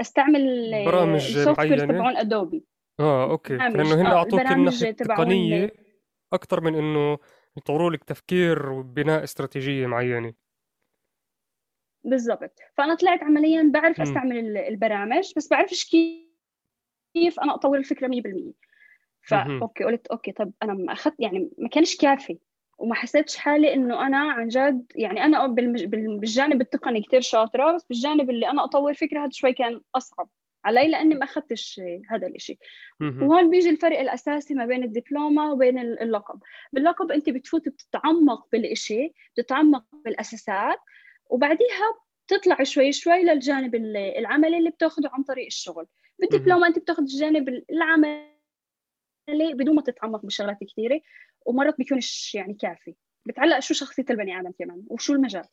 أستعمل 0.02 0.74
آه، 0.74 0.86
برامج 0.86 1.38
معينه 1.38 1.86
تبعون 1.86 2.18
Adobe 2.18 2.65
آه 3.00 3.32
أوكي. 3.32 3.58
لأنه 3.58 4.02
هن 4.02 4.06
آه، 4.06 4.16
أعطوك 4.16 4.40
الناحيه 4.40 4.90
التقنية 4.90 5.72
أكثر 6.34 6.62
من 6.62 6.76
إنه 6.76 7.18
يطوروا 7.58 7.92
لك 7.92 8.04
تفكير 8.04 8.72
وبناء 8.72 9.24
استراتيجية 9.24 9.88
معينة. 9.88 10.34
بالضبط. 12.04 12.60
فأنا 12.78 12.96
طلعت 12.96 13.24
عمليا 13.24 13.72
بعرف 13.74 14.02
أستعمل 14.02 14.58
البرامج 14.58 15.32
بس 15.38 15.50
بعرفش 15.50 15.90
كيف 15.90 17.40
أنا 17.40 17.56
أطور 17.56 17.78
الفكرة 17.78 18.08
100% 18.08 18.54
فا 19.22 19.60
okay 19.62 19.84
قلت 19.84 20.08
okay 20.08 20.32
طب 20.32 20.52
أنا 20.64 20.74
ما 20.74 20.94
أخذت 20.94 21.16
يعني 21.20 21.50
ما 21.58 21.70
كانش 21.70 21.98
كافي. 21.98 22.38
وما 22.77 22.96
حسيتش 22.96 23.38
حالي 23.38 23.74
إنه 23.74 24.08
أنا 24.08 24.17
عن 24.17 24.48
جد 24.48 24.91
يعني 24.96 25.24
أنا 25.24 25.48
بالجانب 25.48 26.62
التقني 26.62 27.01
كثير 27.01 27.22
شاطرة 27.22 27.75
بس 27.75 27.84
بالجانب 27.84 28.29
اللي 28.29 28.50
أنا 28.50 28.63
أطور 28.63 28.94
فكرة 28.94 29.20
هذا 29.20 29.29
شوي 29.32 29.53
كان 29.53 29.82
أصعب 29.96 30.29
علي 30.65 30.88
لأني 30.88 31.15
ما 31.15 31.24
اخذتش 31.24 31.82
هذا 32.10 32.27
الشيء 32.27 32.58
وهون 33.01 33.50
بيجي 33.50 33.70
الفرق 33.70 34.00
الأساسي 34.00 34.53
ما 34.53 34.65
بين 34.65 34.84
الدبلومة 34.84 35.51
وبين 35.51 35.79
اللقب. 35.79 36.39
باللقب 36.74 37.12
أنت 37.12 37.29
بتفوت 37.29 37.70
بتتعمق 37.70 38.48
بالشيء 38.51 39.13
بتتعمق 39.38 39.86
بالأساسات 40.05 40.79
وبعديها 41.29 41.96
بتطلع 42.27 42.63
شوي 42.63 42.91
شوي 42.91 43.24
للجانب 43.24 43.75
العملي 43.75 44.58
اللي 44.58 44.70
بتاخذه 44.70 45.10
عن 45.13 45.24
طريق 45.24 45.46
الشغل. 45.46 45.88
بالدبلومة 46.20 46.67
أنت 46.67 46.79
بتاخذ 46.79 47.01
الجانب 47.01 47.63
العملي 47.72 48.36
بدون 49.29 49.75
ما 49.75 49.82
تتعمق 49.82 50.25
بشغلات 50.25 50.58
كثيره 50.72 51.01
ومرات 51.46 51.78
بيكونش 51.78 52.36
يعني 52.36 52.54
كافي. 52.54 52.96
بتعلق 53.25 53.60
شو 53.60 53.74
شخصية 53.74 54.06
البني 54.10 54.40
آدم 54.40 54.52
كمان؟ 54.60 54.84
وشو 54.90 55.14
المجال؟ 55.14 55.44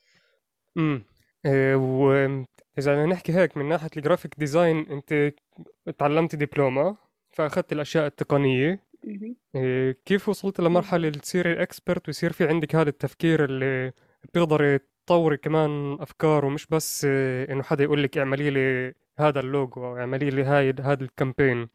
امم 0.76 1.04
إيه 1.46 1.74
واذا 1.74 3.06
نحكي 3.06 3.32
هيك 3.32 3.56
من 3.56 3.68
ناحية 3.68 3.90
ال 3.96 4.01
graphic 4.01 4.34
design 4.38 4.86
أنت 4.90 5.34
تعلمتي 5.98 6.36
دبلومة 6.36 6.96
فأخذت 7.30 7.72
الأشياء 7.72 8.06
التقنية. 8.06 8.92
إيه 9.54 9.96
كيف 10.04 10.28
وصلت 10.28 10.60
لمرحلة 10.60 11.08
اللي 11.08 11.18
تصيري 11.18 11.62
expert 11.62 12.08
ويصير 12.08 12.32
في 12.32 12.48
عندك 12.48 12.74
هذا 12.74 12.88
التفكير 12.88 13.44
اللي 13.44 13.92
بتقدري 14.24 14.78
تطوري 15.06 15.36
كمان 15.36 15.96
أفكار 16.00 16.44
ومش 16.44 16.66
بس 16.66 17.04
إيه 17.04 17.52
إنه 17.52 17.62
حدا 17.62 17.84
يقول 17.84 18.02
لك 18.02 18.18
اعملي 18.18 18.50
لي 18.50 18.94
هذا 19.18 19.40
اللوجو 19.40 19.86
أو 19.86 19.96
اعملي 19.96 20.30
لي 20.30 20.42
هاي 20.42 20.74
هذا 20.80 21.04
ال 21.04 21.11
campaign 21.11 21.68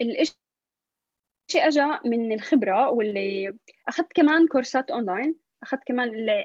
الاشي 0.00 0.41
اجى 1.56 1.86
من 2.04 2.32
الخبرة 2.32 2.90
واللي 2.90 3.54
أخذت 3.88 4.12
كمان 4.12 4.46
كورسات 4.48 4.90
أونلاين 4.90 5.34
أخذت 5.62 5.84
كمان 5.86 6.08
اللي 6.08 6.44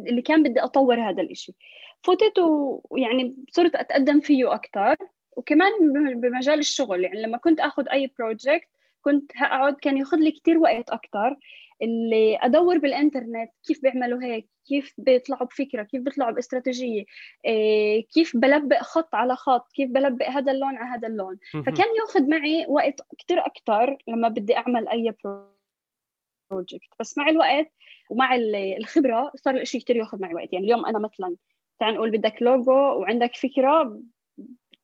اللي 0.00 0.22
كان 0.22 0.42
بدي 0.42 0.60
أطور 0.60 1.00
هذا 1.00 1.22
الإشي. 1.22 1.54
فتت 2.02 2.38
ويعني 2.90 3.36
صرت 3.50 3.74
أتقدم 3.74 4.20
فيه 4.20 4.54
أكثر 4.54 4.96
وكمان 5.36 5.72
بمجال 6.20 6.58
الشغل 6.58 7.04
يعني 7.04 7.22
لما 7.22 7.38
كنت 7.38 7.60
آخذ 7.60 7.88
أي 7.88 8.12
project 8.18 8.68
كنت 9.02 9.32
هقعد 9.36 9.74
كان 9.74 9.98
ياخذ 9.98 10.16
لي 10.16 10.30
كثير 10.30 10.58
وقت 10.58 10.90
أكثر 10.90 11.36
اللي 11.82 12.38
أدور 12.42 12.78
بالإنترنت 12.78 13.50
كيف 13.66 13.82
بيعملوا 13.82 14.22
هيك 14.22 14.48
كيف 14.68 14.94
بيطلعوا 14.98 15.46
بفكرة 15.46 15.82
كيف 15.82 16.02
بيطلعوا 16.02 16.30
باستراتيجية 16.32 17.04
إيه 17.44 18.06
كيف 18.06 18.36
بلبق 18.36 18.82
خط 18.82 19.14
على 19.14 19.36
خط 19.36 19.72
كيف 19.72 19.90
بلبق 19.90 20.28
هذا 20.28 20.52
اللون 20.52 20.76
على 20.76 20.98
هذا 20.98 21.08
اللون. 21.08 21.38
فكان 21.52 21.86
ياخذ 22.00 22.28
معي 22.30 22.66
وقت 22.68 23.00
كثير 23.18 23.46
أكثر 23.46 23.96
لما 24.08 24.28
بدي 24.28 24.56
أعمل 24.56 24.88
أي 24.88 25.14
project 26.50 26.88
بس 27.00 27.18
مع 27.18 27.28
الوقت 27.28 27.72
ومع 28.10 28.34
الخبرة 28.78 29.32
صار 29.34 29.56
الشيء 29.56 29.80
كثير 29.80 29.96
ياخذ 29.96 30.20
معي 30.20 30.34
وقت. 30.34 30.52
يعني 30.52 30.64
اليوم 30.64 30.86
أنا 30.86 30.98
مثلا 30.98 31.36
تعال 31.78 31.94
نقول 31.94 32.10
بدك 32.10 32.42
لوجو 32.42 32.72
وعندك 32.72 33.36
فكرة 33.36 34.00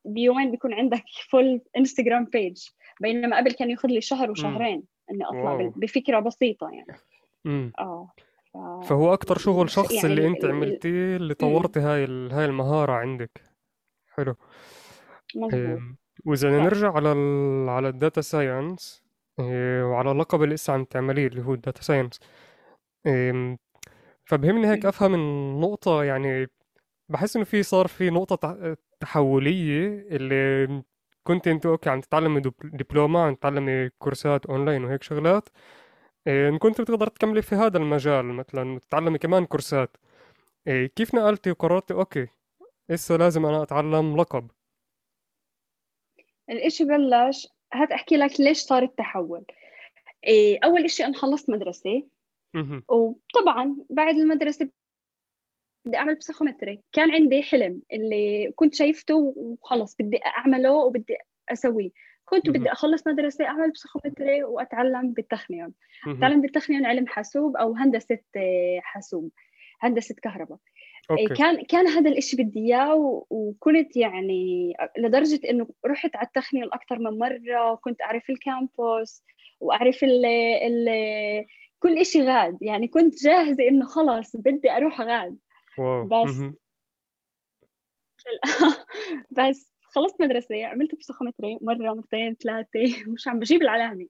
بيومين 0.05 0.51
بيكون 0.51 0.73
عندك 0.73 1.03
full 1.29 1.61
Instagram 1.77 2.25
page 2.25 2.67
بينما 3.01 3.37
قبل 3.37 3.51
كان 3.51 3.69
ياخذ 3.69 3.89
لي 3.89 4.01
شهر 4.01 4.31
وشهرين. 4.31 4.83
إني 5.11 5.25
أطلع 5.25 5.51
wow. 5.51 5.69
بفكرة 5.69 6.19
بسيطة 6.19 6.69
يعني. 6.69 6.99
آه 7.79 8.11
ف... 8.53 8.57
فهو 8.87 9.13
أكثر 9.13 9.37
شغل 9.37 9.69
شخص 9.69 9.91
يعني 9.91 10.07
اللي 10.07 10.27
أنت 10.27 10.45
عملتيه 10.45 11.15
اللي 11.15 11.33
طورتي 11.33 11.79
هاي 11.79 12.05
هاي 12.31 12.45
المهارة 12.45 12.91
عندك. 12.91 13.41
حلو. 14.09 14.35
مظبوط. 15.35 15.79
وإذا 16.25 16.49
نرجع 16.49 16.93
على 16.93 17.11
ال... 17.11 17.69
على 17.69 17.89
ال 17.89 17.95
data 17.95 18.21
science 18.21 19.03
وعلى 19.39 20.11
اللقب 20.11 20.43
اللي 20.43 20.55
لسه 20.55 20.73
عم 20.73 20.83
تعمليه 20.83 21.27
اللي 21.27 21.41
هو 21.41 21.53
ال 21.53 21.59
data 21.59 21.81
science. 21.81 22.19
فبهمني 24.25 24.67
هيك 24.67 24.85
أفهم 24.85 25.13
النقطة 25.15 26.03
يعني 26.03 26.47
بحس 27.09 27.35
إنه 27.35 27.45
في 27.45 27.63
صار 27.63 27.87
في 27.87 28.09
نقطة 28.09 28.51
التحولية 28.51 29.87
اللي 29.87 30.83
كنت 31.23 31.47
انت 31.47 31.65
okay 31.65 31.89
عم 31.89 32.01
تتعلمي 32.01 32.41
دبلومة 32.63 33.19
عم 33.19 33.35
تتعلمي 33.35 33.89
كورسات 33.89 34.45
اونلاين 34.45 34.83
وهيك 34.83 35.03
شغلات. 35.03 35.49
إيه 36.27 36.57
كنت 36.57 36.81
بتقدر 36.81 37.07
تكملي 37.07 37.41
في 37.41 37.55
هذا 37.55 37.77
المجال 37.77 38.25
مثلا 38.25 38.79
تتعلمي 38.79 39.17
كمان 39.17 39.45
كورسات. 39.45 39.97
إيه 40.67 40.87
كيف 40.87 41.15
نقلتي 41.15 41.51
وقررتي؟ 41.51 41.93
okay. 41.93 42.27
هسه 42.91 43.15
لازم 43.17 43.45
أنا 43.45 43.63
أتعلم 43.63 44.17
لقب. 44.17 44.51
الإشي 46.49 46.83
بلش 46.83 47.47
هات 47.73 47.91
أحكي 47.91 48.17
لك 48.17 48.39
ليش 48.39 48.57
صار 48.57 48.83
التحول. 48.83 49.45
إيه 50.23 50.59
أول 50.63 50.85
إشي 50.85 51.05
أنا 51.05 51.13
خلصت 51.13 51.49
مدرسة. 51.49 52.03
وطبعا 52.89 53.75
بعد 53.89 54.15
المدرسة 54.15 54.69
بدي 55.85 55.97
أعمل 55.97 56.15
بسيكومتري 56.15 56.81
كان 56.93 57.11
عندي 57.11 57.43
حلم 57.43 57.81
اللي 57.93 58.51
كنت 58.55 58.75
شايفته 58.75 59.33
وخلص 59.35 59.95
بدي 59.99 60.19
أعمله 60.25 60.73
وبدي 60.73 61.17
أسويه. 61.49 61.89
كنت 62.25 62.49
بدي 62.49 62.71
أخلص 62.71 63.07
مدرسة 63.07 63.45
أعمل 63.45 63.71
بسيكومتري 63.71 64.43
وأتعلم 64.43 65.13
بالتخنيون 65.13 65.73
اتعلم 66.07 66.41
بالتخنيون 66.41 66.85
علم 66.85 67.07
حاسوب 67.07 67.57
أو 67.57 67.75
هندسة 67.75 68.19
آه، 68.35 68.79
حاسوب 68.83 69.31
هندسة 69.81 70.15
كهرباء. 70.23 70.57
okay. 71.11 71.25
كان 71.25 71.63
كان 71.63 71.87
هذا 71.87 72.09
الإشي 72.09 72.43
بدي 72.43 72.59
إياه 72.59 73.25
وكنت 73.29 73.97
يعني 73.97 74.73
لدرجة 74.97 75.39
إنه 75.49 75.67
رحت 75.85 76.15
على 76.15 76.27
التخنيون 76.27 76.69
أكثر 76.73 76.99
من 76.99 77.19
مرة 77.19 77.71
وكنت 77.71 78.01
أعرف 78.01 78.29
ال 78.29 78.42
campus 78.42 79.23
وأعرف 79.59 80.03
ال 80.03 80.25
ال 80.25 80.87
كل 81.79 81.97
إشي 81.97 82.21
غاد. 82.21 82.57
يعني 82.61 82.87
كنت 82.87 83.23
جاهزة 83.23 83.67
إنه 83.67 83.85
خلص 83.85 84.35
بدي 84.35 84.71
أروح 84.71 85.01
غاد. 85.01 85.37
wow. 85.79 86.05
بس. 86.07 86.41
بس. 89.37 89.73
خلصت 89.81 90.21
مدرسة 90.21 90.65
عملت 90.65 90.95
بسيكومتري 90.95 91.57
مرة 91.61 91.93
مرتين 91.93 92.35
ثلاثة. 92.35 92.69
مش 93.13 93.27
عم 93.27 93.39
بجيب 93.39 93.61
العلامة. 93.61 94.07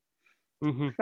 ف 0.98 1.00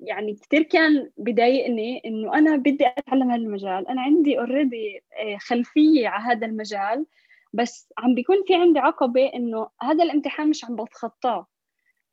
يعني 0.00 0.34
كثير 0.34 0.62
كان 0.62 1.10
بضايقني 1.16 2.02
إنه 2.04 2.34
أنا 2.34 2.56
بدي 2.56 2.86
أتعلم 2.86 3.30
هذا 3.30 3.40
المجال. 3.40 3.88
أنا 3.88 4.02
عندي 4.02 4.38
already 4.38 5.02
آه، 5.12 5.36
خلفية 5.36 6.08
على 6.08 6.24
هذا 6.24 6.46
المجال. 6.46 7.06
بس 7.52 7.92
عم 7.98 8.14
بيكون 8.14 8.36
في 8.46 8.54
عندي 8.54 8.78
عقبة 8.78 9.26
إنه 9.34 9.68
هذا 9.82 10.04
الامتحان 10.04 10.50
مش 10.50 10.64
عم 10.64 10.76
بتخطاه. 10.76 11.46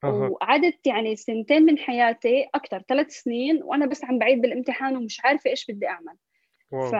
وقعدت 0.03 0.87
يعني 0.87 1.15
سنتين 1.15 1.63
من 1.63 1.77
حياتي 1.77 2.47
أكثر 2.55 2.83
ثلاث 2.89 3.11
سنين 3.11 3.63
وأنا 3.63 3.85
بس 3.85 4.03
عم 4.03 4.19
بعيد 4.19 4.41
بالامتحان 4.41 4.97
ومش 4.97 5.21
عارفة 5.25 5.49
إيش 5.49 5.65
بدي 5.71 5.87
أعمل. 5.87 6.13
wow. 6.71 6.91
ف 6.91 6.95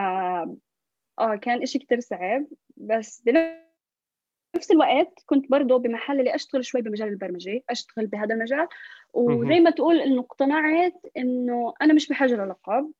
آه 1.19 1.35
كان 1.35 1.61
إشي 1.61 1.79
كتير 1.79 1.99
صعب. 1.99 2.45
بس 2.77 3.21
بنفس 3.21 4.71
الوقت 4.71 5.23
كنت 5.25 5.51
برضه 5.51 5.77
بمحل 5.77 6.19
اللي 6.19 6.35
أشتغل 6.35 6.65
شوي 6.65 6.81
بمجال 6.81 7.07
البرمجة 7.07 7.63
أشتغل 7.69 8.07
بهذا 8.07 8.35
المجال. 8.35 8.67
وزي 9.13 9.59
ما 9.59 9.69
تقول 9.69 10.01
إنه 10.01 10.21
اقتنعت 10.21 11.05
إنه 11.17 11.73
أنا 11.81 11.93
مش 11.93 12.09
بحاجة 12.09 12.33
للقب. 12.33 12.91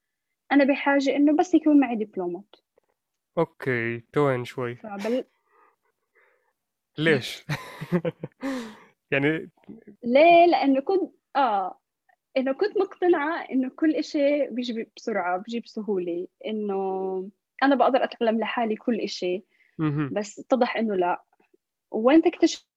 أنا 0.52 0.64
بحاجة 0.64 1.16
إنه 1.16 1.36
بس 1.36 1.54
يكون 1.54 1.80
معي 1.80 1.96
دبلومات. 1.96 2.56
أوكي 3.38 4.00
توين 4.00 4.46
شوي. 4.46 4.76
فبل... 4.76 5.26
ليش؟ 6.98 7.46
يعني 9.12 9.50
ليه؟ 10.04 10.46
لأنه 10.46 10.82
كنت 10.82 11.14
آه 11.36 11.80
إنه 12.38 12.52
كنت 12.52 12.78
مقتنعة 12.78 13.42
إنه 13.52 13.70
كل 13.70 13.96
إشي 13.96 14.48
بيجي 14.48 14.92
بسرعة 14.96 15.38
بيجي 15.38 15.60
بسهولة. 15.60 16.28
إنه 16.46 17.30
أنا 17.64 17.76
بقدر 17.76 18.04
أتعلم 18.04 18.40
لحالي 18.40 18.76
كل 18.76 19.00
إشي. 19.00 19.44
بس 20.12 20.40
اتضح 20.40 20.78
إنه 20.78 20.96
لا. 20.96 21.24
وين 21.92 22.22
اكتشفت 22.26 22.68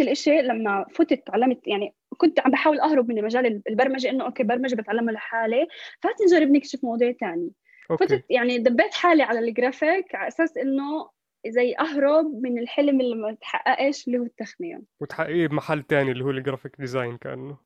الإشي؟ 0.00 0.42
لما 0.42 0.84
فتت 0.90 1.26
تعلمت. 1.26 1.68
يعني 1.68 1.94
كنت 2.16 2.40
عم 2.40 2.50
بحاول 2.50 2.80
أهرب 2.80 3.08
من 3.08 3.24
مجال 3.24 3.62
البرمجة 3.68 4.10
إنه 4.10 4.24
okay 4.24 4.42
برمجة 4.42 4.74
بتعلمها 4.74 5.14
لحالي. 5.14 5.66
فات 6.02 6.14
نجرب 6.22 6.50
نكشف 6.50 6.84
مواضيع 6.84 7.12
تاني 7.12 7.50
okay. 7.90 8.06
فتت 8.06 8.24
يعني 8.30 8.58
دبيت 8.58 8.94
حالي 8.94 9.22
على 9.22 9.38
الجرافيك 9.38 10.14
على 10.14 10.28
أساس 10.28 10.56
إنه 10.56 11.10
زي 11.46 11.74
أهرب 11.80 12.40
من 12.42 12.58
الحلم 12.58 13.00
اللي 13.00 13.16
ما 13.16 13.32
تحققش 13.34 14.06
اللي 14.06 14.18
هو 14.18 14.22
التخنيون 14.22 14.82
وتحققيه 15.00 15.46
بمحل 15.46 15.82
تاني 15.82 16.10
اللي 16.10 16.24
هو 16.24 16.30
ال 16.30 16.36
graphic 16.36 16.76
design 16.78 17.16
كأنه؟ 17.16 17.56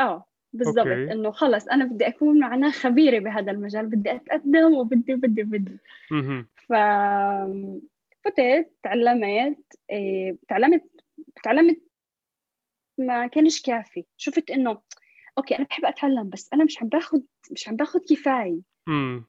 آه 0.00 0.26
بالضبط. 0.52 0.86
إنه 0.86 1.30
خلص 1.30 1.68
أنا 1.68 1.84
بدي 1.84 2.06
أكون 2.06 2.38
معناه 2.40 2.70
خبيرة 2.70 3.18
بهذا 3.18 3.52
المجال 3.52 3.86
بدي 3.86 4.14
أتقدم 4.14 4.74
وبدي 4.74 5.14
بدي 5.14 5.42
بدي. 5.42 5.78
ف 6.68 6.72
فتت 8.24 8.72
تعلمت 8.82 9.58
إيه، 9.90 10.36
تعلمت 10.48 10.84
تعلمت 11.42 11.80
ما 12.98 13.26
كانش 13.26 13.62
كافي. 13.62 14.04
شفت 14.16 14.50
إنه 14.50 14.78
okay 15.38 15.58
أنا 15.58 15.64
بحب 15.64 15.84
أتعلم 15.84 16.28
بس 16.28 16.50
أنا 16.52 16.64
مش 16.64 16.82
عم 16.82 16.88
باخذ 16.88 17.20
مش 17.50 17.68
عم 17.68 17.76
باخذ 17.76 18.00
كفاية. 18.10 18.60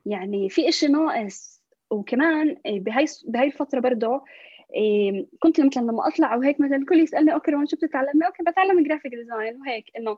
يعني 0.05 0.49
في 0.49 0.69
إشي 0.69 0.87
ناقص. 0.87 1.61
وكمان 1.91 2.57
إيه، 2.65 2.79
بهاي 2.79 3.05
بهاي 3.27 3.47
الفترة 3.47 3.79
برضه 3.79 4.23
إيه 4.75 5.27
كنت 5.39 5.61
مثلا 5.61 5.81
لما 5.81 6.07
أطلع 6.07 6.33
أو 6.33 6.41
هيك 6.41 6.61
مثلا 6.61 6.75
الكل 6.75 6.99
يسألني 6.99 7.33
okay 7.33 7.51
روان 7.51 7.67
شو 7.67 7.75
بتتعلمي 7.75 8.25
okay 8.25 8.43
بتعلم 8.43 8.83
graphic 8.83 9.11
design 9.15 9.61
وهيك 9.61 9.85
إنه 9.97 10.17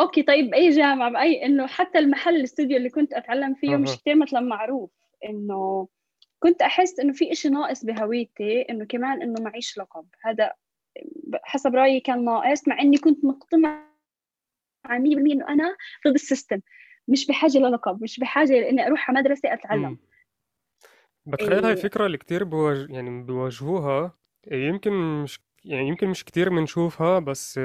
okay 0.00 0.22
طيب 0.22 0.50
باي 0.50 0.70
جامعة 0.70 1.10
بأي 1.10 1.46
إنه 1.46 1.66
حتى 1.66 1.98
المحل 1.98 2.36
الاستوديو 2.36 2.76
اللي 2.76 2.90
كنت 2.90 3.12
أتعلم 3.12 3.54
فيه 3.54 3.76
مش 3.76 3.96
كثير 3.96 4.14
مثلا 4.14 4.40
معروف 4.40 4.90
إنه 5.24 5.88
كنت 6.38 6.62
أحس 6.62 7.00
إنه 7.00 7.12
في 7.12 7.32
إشي 7.32 7.48
ناقص 7.48 7.84
بهويتي 7.84 8.62
إنه 8.62 8.84
كمان 8.84 9.22
إنه 9.22 9.42
معيش 9.42 9.78
لقب. 9.78 10.06
هذا 10.24 10.52
حسب 11.42 11.74
رأيي 11.74 12.00
كان 12.00 12.24
ناقص 12.24 12.68
مع 12.68 12.80
إني 12.80 12.98
كنت 12.98 13.24
مقتنعة 13.24 13.94
100% 14.86 14.90
إنه 14.90 15.48
أنا 15.48 15.76
ضد 16.06 16.14
السيستم. 16.14 16.60
مش 17.08 17.26
بحاجة 17.26 17.58
للقب 17.58 18.02
مش 18.02 18.20
بحاجة 18.20 18.52
لاني 18.52 18.86
أروح 18.86 19.10
على 19.10 19.20
مدرسة 19.20 19.52
أتعلم. 19.52 19.98
بتخيل 21.26 21.64
هاي 21.64 21.72
الفكرة. 21.72 22.06
اللي 22.06 22.18
كتير 22.18 22.44
بواج... 22.44 22.90
يعني 22.90 23.22
بيواجهوها 23.22 24.18
يمكن 24.52 24.92
مش 25.22 25.40
يعني 25.64 25.88
يمكن 25.88 26.08
مش 26.08 26.24
كتير 26.24 26.48
بنشوفها 26.48 27.18
بس 27.18 27.60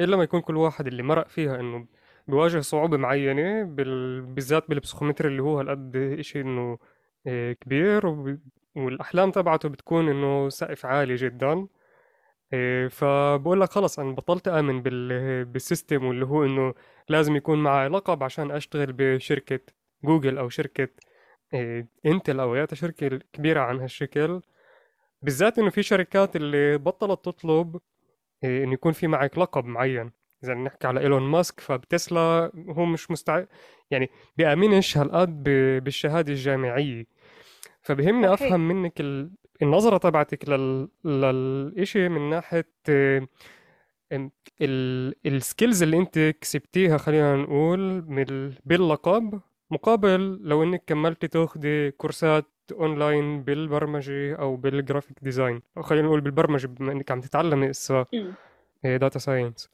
إلا 0.00 0.16
ما 0.16 0.22
يكون 0.24 0.40
كل 0.40 0.56
واحد 0.56 0.86
اللي 0.86 1.02
مرق 1.02 1.28
فيها 1.28 1.60
إنه 1.60 1.86
بيواجه 2.28 2.60
صعوبة 2.60 2.96
معينة 2.96 3.62
بال... 3.64 4.22
بالذات 4.22 4.68
بالبسخومتر 4.68 5.26
اللي 5.28 5.42
هو 5.42 5.58
هالقد 5.60 5.96
إشي 5.96 6.40
إنه 6.40 6.78
آه، 7.26 7.52
كبير 7.52 8.06
وب... 8.06 8.38
والأحلام 8.76 9.30
تبعته 9.30 9.68
بتكون 9.68 10.08
إنه 10.08 10.48
سقف 10.48 10.86
عالي 10.86 11.14
جدا. 11.16 11.66
آه، 12.52 12.88
فبقول 12.88 13.60
لك 13.60 13.70
خلص 13.70 13.98
أنا 13.98 14.12
بطلت 14.12 14.48
آمن 14.48 14.82
بال... 14.82 15.44
بال 15.44 15.59
system 15.59 16.04
واللي 16.04 16.26
هو 16.26 16.44
إنه 16.44 16.74
لازم 17.08 17.36
يكون 17.36 17.58
معي 17.62 17.88
لقب 17.88 18.22
عشان 18.22 18.50
أشتغل 18.50 18.92
بشركة 18.92 19.60
جوجل 20.04 20.38
أو 20.38 20.48
شركة 20.48 20.88
آه، 21.54 21.86
إنتل 22.06 22.40
أو 22.40 22.54
ياتا 22.54 22.76
شركة 22.76 23.20
كبيرة 23.32 23.60
عن 23.60 23.80
هالشكل. 23.80 24.40
بالذات 25.22 25.58
إنه 25.58 25.70
في 25.70 25.82
شركات 25.82 26.36
اللي 26.36 26.78
بطلت 26.78 27.24
تطلب 27.24 27.80
انه 28.44 28.72
يكون 28.72 28.92
في 28.92 29.06
معك 29.06 29.38
لقب 29.38 29.64
معين 29.64 30.10
اذا 30.44 30.54
نحكي 30.54 30.86
على 30.86 31.00
إيلون 31.00 31.22
ماسك 31.22 31.60
فبتسلا 31.60 32.52
هو 32.68 32.84
مش 32.84 33.10
مستعد 33.10 33.48
يعني 33.90 34.10
بيامنش 34.36 34.98
هالقد 34.98 35.42
بالشهادة 35.84 36.32
الجامعية 36.32 37.06
فبهمني 37.82 38.36
صحيح. 38.36 38.42
أفهم 38.46 38.68
منك 38.68 39.00
ال... 39.00 39.30
النظرة 39.62 39.98
تبعتك 39.98 40.48
لل... 40.48 40.88
للإشي 41.04 42.08
من 42.08 42.30
ناحية 42.30 42.68
ال... 44.62 45.14
ال 45.26 45.34
skills 45.34 45.82
اللي 45.82 45.98
أنت 45.98 46.18
كسبتيها 46.40 46.98
خلينا 46.98 47.36
نقول 47.36 48.04
من 48.08 48.52
باللقب 48.64 49.40
مقابل 49.70 50.40
لو 50.42 50.62
إنك 50.62 50.82
كملتي 50.86 51.28
تاخذي 51.28 51.90
كورسات 51.90 52.44
اونلاين 52.72 53.42
بالبرمجة 53.42 54.34
أو 54.34 54.56
بال 54.56 54.69
graphic 54.69 55.16
design 55.22 55.62
أو 55.76 55.82
خلينا 55.82 56.06
نقول 56.06 56.20
بالبرمجة 56.20 56.66
بما 56.66 56.92
إنك 56.92 57.10
عم 57.10 57.20
تتعلمي 57.20 57.70
هسه 57.70 58.06
data 58.84 59.18
science 59.18 59.70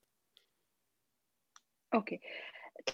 okay. 1.95 2.21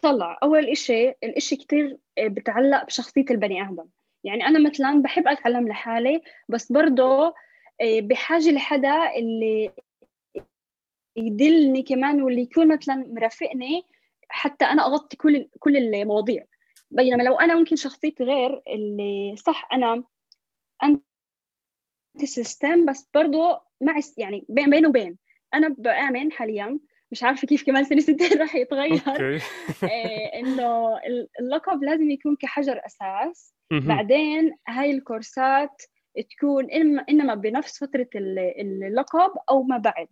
طلع. 0.03 0.39
أول 0.43 0.69
إشي 0.69 1.09
الإشي 1.09 1.57
كتير 1.57 1.99
بتعلق 2.21 2.87
بشخصية 2.87 3.25
البني 3.31 3.63
آدم. 3.63 3.87
يعني 4.25 4.47
أنا 4.47 4.69
مثلا 4.69 5.03
بحب 5.03 5.29
أتعلم 5.29 5.69
لحالي 5.69 6.23
بس 6.49 6.73
برضه 6.73 7.35
آه، 7.81 8.01
بحاجة 8.01 8.51
لحدا 8.51 9.17
اللي 9.19 9.73
يدلني 11.17 11.83
كمان 11.83 12.23
واللي 12.23 12.43
يكون 12.43 12.69
مثلا 12.75 13.07
مرافقني 13.09 13.83
حتى 14.29 14.65
أنا 14.65 14.87
أغطي 14.87 15.17
كل 15.17 15.49
كل 15.59 15.77
المواضيع. 15.77 16.45
بينما 16.93 17.23
لو 17.23 17.35
أنا 17.35 17.55
ممكن 17.55 17.77
شخصيتي 17.77 18.25
غير 18.25 18.63
اللي 18.69 19.37
صح 19.37 19.69
أنا 19.73 20.05
انت 20.85 21.03
سيستم 22.25 22.87
بس 22.87 23.09
برضه 23.15 23.61
مع 23.81 23.95
يعني 24.19 24.47
بين 24.49 24.71
بين 24.71 24.87
وبين. 24.87 25.19
أنا 25.55 25.69
بآمن 25.69 26.33
حاليا 26.33 26.79
مش 27.11 27.23
عارفة 27.23 27.47
كيف 27.47 27.67
كمان 27.67 27.85
سنة 27.85 28.01
سنتين 28.01 28.39
راح 28.43 28.55
يتغير. 28.55 29.43
إيه 29.83 30.41
إنه 30.41 30.99
اللقب 31.41 31.83
لازم 31.83 32.11
يكون 32.11 32.37
كحجر 32.37 32.81
أساس. 32.87 33.55
بعدين 33.71 34.53
هاي 34.69 34.91
الكورسات 34.91 35.83
تكون 36.31 36.71
إنما 37.09 37.35
بنفس 37.35 37.85
فترة 37.85 38.09
اللقب 38.17 39.31
أو 39.51 39.63
ما 39.63 39.79
بعد. 39.79 40.09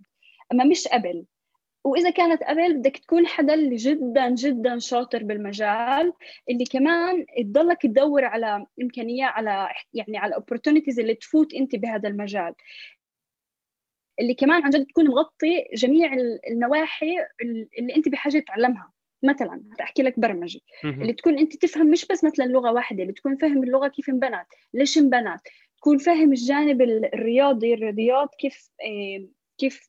أما 0.52 0.64
مش 0.64 0.88
قبل. 0.88 1.24
وإذا 1.84 2.10
كانت 2.10 2.42
قبل 2.42 2.78
بدك 2.78 2.96
تكون 2.96 3.26
حدا 3.26 3.54
اللي 3.54 3.76
جدا 3.76 4.34
جدا 4.34 4.78
شاطر 4.78 5.24
بالمجال 5.24 6.12
اللي 6.50 6.64
كمان 6.64 7.26
تضلك 7.38 7.82
تدور 7.82 8.24
على 8.24 8.66
امكانيات 8.82 9.30
على 9.30 9.68
يعني 9.94 10.18
على 10.18 10.28
الاوبورتونيتيز 10.28 11.00
اللي 11.00 11.14
تفوت 11.14 11.54
أنت 11.54 11.76
بهذا 11.76 12.08
المجال. 12.08 12.54
اللي 14.20 14.34
كمان 14.34 14.62
عن 14.62 14.70
جد 14.70 14.86
تكون 14.86 15.08
مغطي 15.08 15.64
جميع 15.74 16.12
النواحي 16.50 17.16
اللي 17.78 17.96
أنت 17.96 18.08
بحاجة 18.08 18.38
تتعلمها 18.38 18.92
مثلا 19.22 19.62
أحكي 19.80 20.02
لك 20.02 20.20
برمجة. 20.20 20.60
اللي 20.84 21.12
تكون 21.12 21.38
أنت 21.38 21.56
تفهم 21.56 21.86
مش 21.86 22.06
بس 22.06 22.24
مثلا 22.24 22.44
لغة 22.44 22.72
واحدة 22.72 23.02
اللي 23.02 23.12
تكون 23.12 23.36
فاهم 23.36 23.62
اللغة 23.64 23.88
كيف 23.88 24.08
انبنت 24.08 24.46
ليش 24.74 24.98
انبنت 24.98 25.40
تكون 25.76 25.98
فاهم 25.98 26.32
الجانب 26.32 26.82
الرياضي 26.82 27.74
الرياضيات 27.74 28.28
كيف 28.38 28.70
كيف 29.58 29.88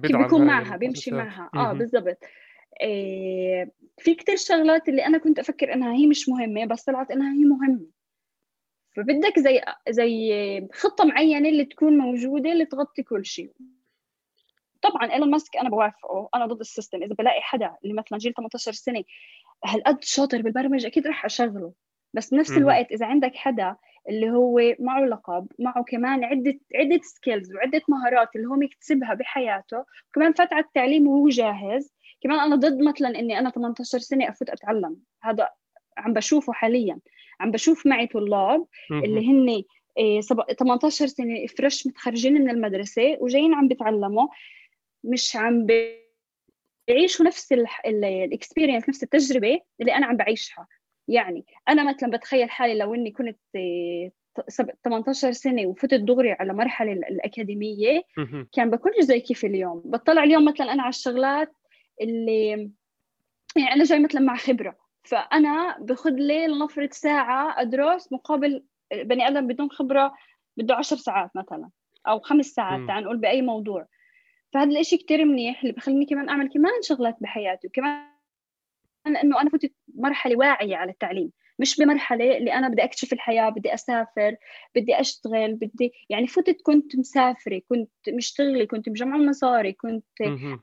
بيكون 0.00 0.46
معها 0.46 0.76
بيمشي 0.76 1.10
معها. 1.10 1.50
آه 1.54 1.72
بالضبط. 1.72 2.18
إيه 2.80 3.72
في 3.98 4.14
كتير 4.14 4.36
شغلات 4.36 4.88
اللي 4.88 5.06
أنا 5.06 5.18
كنت 5.18 5.38
أفكر 5.38 5.72
إنها 5.74 5.92
هي 5.92 6.06
مش 6.06 6.28
مهمة 6.28 6.64
بس 6.64 6.84
طلعت 6.84 7.10
إنها 7.10 7.32
هي 7.32 7.44
مهمة. 7.44 7.86
فبدك 8.96 9.38
زي 9.38 9.62
زي 9.88 10.68
خطة 10.72 11.04
معينة 11.04 11.48
اللي 11.48 11.64
تكون 11.64 11.98
موجودة 11.98 12.52
اللي 12.52 12.64
تغطي 12.64 13.02
كل 13.02 13.24
شيء. 13.24 13.52
طبعا 14.82 15.12
إيلون 15.12 15.30
ماسك 15.30 15.56
أنا 15.56 15.70
بوافقه. 15.70 16.28
أنا 16.34 16.46
ضد 16.46 16.60
ال 16.60 16.65
system. 16.65 17.02
إذا 17.02 17.14
بلاقي 17.14 17.40
حدا 17.40 17.76
اللي 17.84 17.94
مثلا 17.94 18.18
جيل 18.18 18.34
18 18.34 18.72
سنة 18.72 19.04
هالقد 19.64 20.04
شاطر 20.04 20.42
بالبرمجة؟ 20.42 20.86
أكيد 20.86 21.06
رح 21.06 21.24
أشغله. 21.24 21.72
بس 22.14 22.34
بنفس 22.34 22.50
الوقت 22.50 22.92
إذا 22.92 23.06
عندك 23.06 23.34
حدا 23.34 23.76
اللي 24.08 24.30
هو 24.30 24.60
معه 24.78 25.00
لقب 25.00 25.46
معه 25.58 25.84
كمان 25.84 26.24
عدة 26.24 26.60
عدة 26.74 27.00
skills 27.02 27.54
وعدة 27.54 27.82
مهارات 27.88 28.28
اللي 28.36 28.46
هو 28.48 28.54
مكتسبها 28.54 29.14
بحياته 29.14 29.84
وكمان 30.08 30.32
فات 30.32 30.52
على 30.52 30.64
التعليم 30.64 31.08
وهو 31.08 31.28
جاهز. 31.28 31.94
كمان 32.20 32.38
أنا 32.38 32.56
ضد 32.56 32.82
مثلا 32.82 33.08
إني 33.08 33.38
أنا 33.38 33.50
18 33.50 33.98
سنة 33.98 34.28
أفوت 34.28 34.50
أتعلم. 34.50 34.96
هذا 35.22 35.48
عم 35.98 36.12
بشوفه 36.12 36.52
حاليا. 36.52 36.98
عم 37.40 37.50
بشوف 37.50 37.86
معي 37.86 38.06
طلاب 38.06 38.66
اللي 38.90 39.30
هن 39.30 39.62
18 40.58 41.04
إيه، 41.04 41.10
سنة 41.10 41.46
fresh 41.46 41.86
متخرجين 41.86 42.32
من 42.34 42.50
المدرسة 42.50 43.16
وجايين 43.20 43.54
عم 43.54 43.68
بيتعلموا 43.68 44.28
مش 45.04 45.36
عم 45.36 45.66
بيعيشوا 46.88 47.26
نفس 47.26 47.52
ال 47.86 47.95
experience 47.95 48.88
نفس 48.88 49.02
التجربة 49.02 49.60
اللي 49.80 49.94
أنا 49.94 50.06
عم 50.06 50.16
بعيشها. 50.16 50.66
يعني 51.08 51.44
أنا 51.68 51.84
مثلا 51.88 52.10
بتخيل 52.10 52.50
حالي 52.50 52.78
لو 52.78 52.94
إني 52.94 53.10
كنت 53.10 53.38
18 54.84 55.32
سنة 55.32 55.66
وفتت 55.66 56.00
دغري 56.00 56.32
على 56.32 56.52
مرحلة 56.52 56.92
الأكاديمية 56.92 58.02
كان 58.52 58.70
بكون 58.70 58.92
زي 59.00 59.20
كيف 59.20 59.44
اليوم. 59.44 59.82
بطلع 59.84 60.24
اليوم 60.24 60.44
مثلا 60.44 60.72
أنا 60.72 60.82
على 60.82 60.90
الشغلات 60.90 61.52
اللي 62.00 62.70
يعني 63.56 63.72
أنا 63.72 63.84
جاي 63.84 63.98
مثلا 63.98 64.20
مع 64.20 64.36
خبرة. 64.36 64.76
فأنا 65.02 65.76
باخذ 65.80 66.10
لي 66.10 66.46
لنفرض 66.46 66.92
ساعة 66.92 67.60
أدرس 67.60 68.12
مقابل 68.12 68.64
بني 68.94 69.28
آدم 69.28 69.46
بدون 69.46 69.70
خبرة 69.70 70.14
بده 70.56 70.74
10 70.74 70.96
ساعات 70.96 71.30
مثلا 71.34 71.70
أو 72.06 72.20
خمس 72.20 72.46
ساعات 72.46 72.88
تعال 72.88 73.04
نقول 73.04 73.16
بأي 73.16 73.42
موضوع. 73.42 73.86
فهذا 74.52 74.70
الإشي 74.70 74.96
كتير 74.96 75.24
منيح 75.24 75.62
اللي 75.62 75.72
بخليني 75.72 76.06
كمان 76.06 76.28
أعمل 76.28 76.48
كمان 76.48 76.82
شغلات 76.82 77.16
بحياتي 77.20 77.66
وكمان 77.66 78.13
إنه 79.06 79.40
أنا 79.40 79.50
فتت 79.50 79.72
مرحلة 79.94 80.36
واعية 80.36 80.76
على 80.76 80.90
التعليم 80.90 81.30
مش 81.58 81.80
بمرحلة 81.80 82.36
اللي 82.36 82.52
أنا 82.52 82.68
بدي 82.68 82.84
أكتشف 82.84 83.12
الحياة 83.12 83.48
بدي 83.50 83.74
أسافر 83.74 84.36
بدي 84.74 85.00
أشتغل 85.00 85.54
بدي 85.54 85.92
يعني 86.10 86.26
فتت 86.26 86.56
كنت 86.62 86.96
مسافرة 86.96 87.62
كنت 87.68 87.90
مشتغلة 88.08 88.64
كنت 88.64 88.88
مجمعة 88.88 89.18
مصاري 89.18 89.72
كنت 89.72 90.04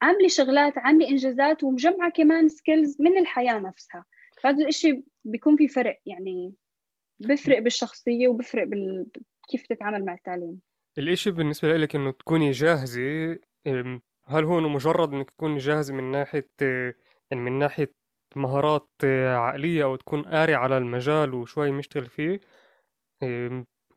عاملة 0.01 0.27
شغلات 0.27 0.77
عاملة 0.77 1.09
إنجازات 1.09 1.63
ومجمعة 1.63 2.11
كمان 2.11 2.49
سكيلز 2.49 3.01
من 3.01 3.17
الحياة 3.17 3.59
نفسها. 3.59 4.05
فهذا 4.41 4.67
الشيء 4.67 5.03
بيكون 5.25 5.57
في 5.57 5.67
فرق 5.67 5.99
يعني 6.05 6.53
بفرق 7.19 7.59
بالشخصية 7.59 8.27
وبفرق 8.27 8.63
بال... 8.67 9.05
كيف 9.49 9.67
تتعامل 9.67 10.05
مع 10.05 10.13
التعليم. 10.13 10.59
الإشي 10.97 11.31
بالنسبة 11.31 11.77
لك 11.77 11.95
إنه 11.95 12.11
تكوني 12.11 12.51
جاهزة 12.51 13.39
هل 14.25 14.43
هو 14.43 14.59
إنه 14.59 14.69
مجرد 14.69 15.13
إنك 15.13 15.29
تكوني 15.29 15.57
جاهزة 15.57 15.93
من 15.93 16.11
ناحية 16.11 16.49
يعني 17.31 17.43
من 17.43 17.59
ناحية 17.59 17.93
مهارات 18.35 18.89
عقلية 19.35 19.83
أو 19.83 19.95
تكون 19.95 20.21
قاري 20.23 20.55
على 20.55 20.77
المجال 20.77 21.33
وشوي 21.33 21.71
مشتغل 21.71 22.05
فيه. 22.05 22.39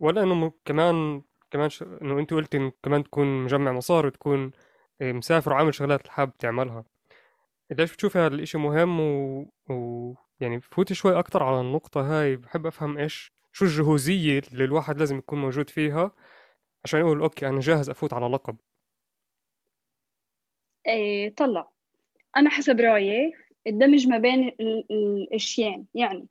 ولا 0.01 0.23
إنه 0.23 0.53
كمان 0.64 1.23
كمان 1.51 1.68
ش... 1.70 1.83
إنه 1.83 2.18
أنت 2.18 2.35
قلت 2.35 2.55
إنه 2.55 2.73
كمان 2.83 3.05
تكون 3.05 3.44
مجمع 3.44 3.73
مصاري 3.73 4.07
وتكون 4.09 4.51
مسافر 5.03 5.53
وعامل 5.53 5.75
شغلات 5.75 6.01
اللي 6.01 6.12
حابب 6.12 6.37
تعملها. 6.38 6.85
ليش 7.70 7.92
بتشوفي 7.92 8.18
هذا 8.18 8.35
الإشي 8.35 8.59
مهم 8.59 9.01
و... 9.01 9.40
و... 9.70 10.14
يعني 10.40 10.61
فوتي 10.61 10.94
شوي 10.94 11.18
أكتر 11.18 11.42
على 11.42 11.61
النقطة 11.61 12.01
هاي 12.20 12.37
بحب 12.37 12.66
أفهم 12.66 12.99
إيش 12.99 13.33
شو 13.53 13.64
الجهوزية 13.64 14.42
اللي 14.53 14.64
الواحد 14.64 14.99
لازم 14.99 15.18
يكون 15.18 15.40
موجود 15.40 15.70
فيها 15.70 16.12
عشان 16.85 17.01
يقول 17.01 17.20
okay 17.20 17.48
أنا 17.49 17.61
جاهز 17.61 17.90
أفوت 17.90 18.12
على 18.14 18.27
لقب. 18.27 18.57
إيه 20.87 21.35
طلع. 21.35 21.70
أنا 22.37 22.51
حسب 22.51 22.81
رأيي 22.81 23.33
الدمج 23.66 24.09
ما 24.09 24.18
بين 24.18 24.53
الاشياء 24.90 25.85
يعني 25.94 26.27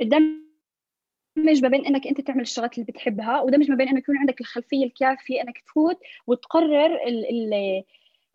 الدمج 0.00 1.62
ما 1.62 1.68
بين 1.68 1.86
إنك 1.86 2.06
أنت 2.06 2.20
تعمل 2.20 2.40
الشغلات 2.40 2.74
اللي 2.74 2.84
بتحبها 2.84 3.40
ودمج 3.40 3.70
ما 3.70 3.76
بين 3.76 3.88
إنه 3.88 3.98
يكون 3.98 4.18
عندك 4.18 4.40
الخلفية 4.40 4.84
الكافية 4.84 5.40
إنك 5.42 5.58
تفوت 5.58 5.98
وتقرر 6.26 6.94
ال 7.06 7.30
ال 7.30 7.82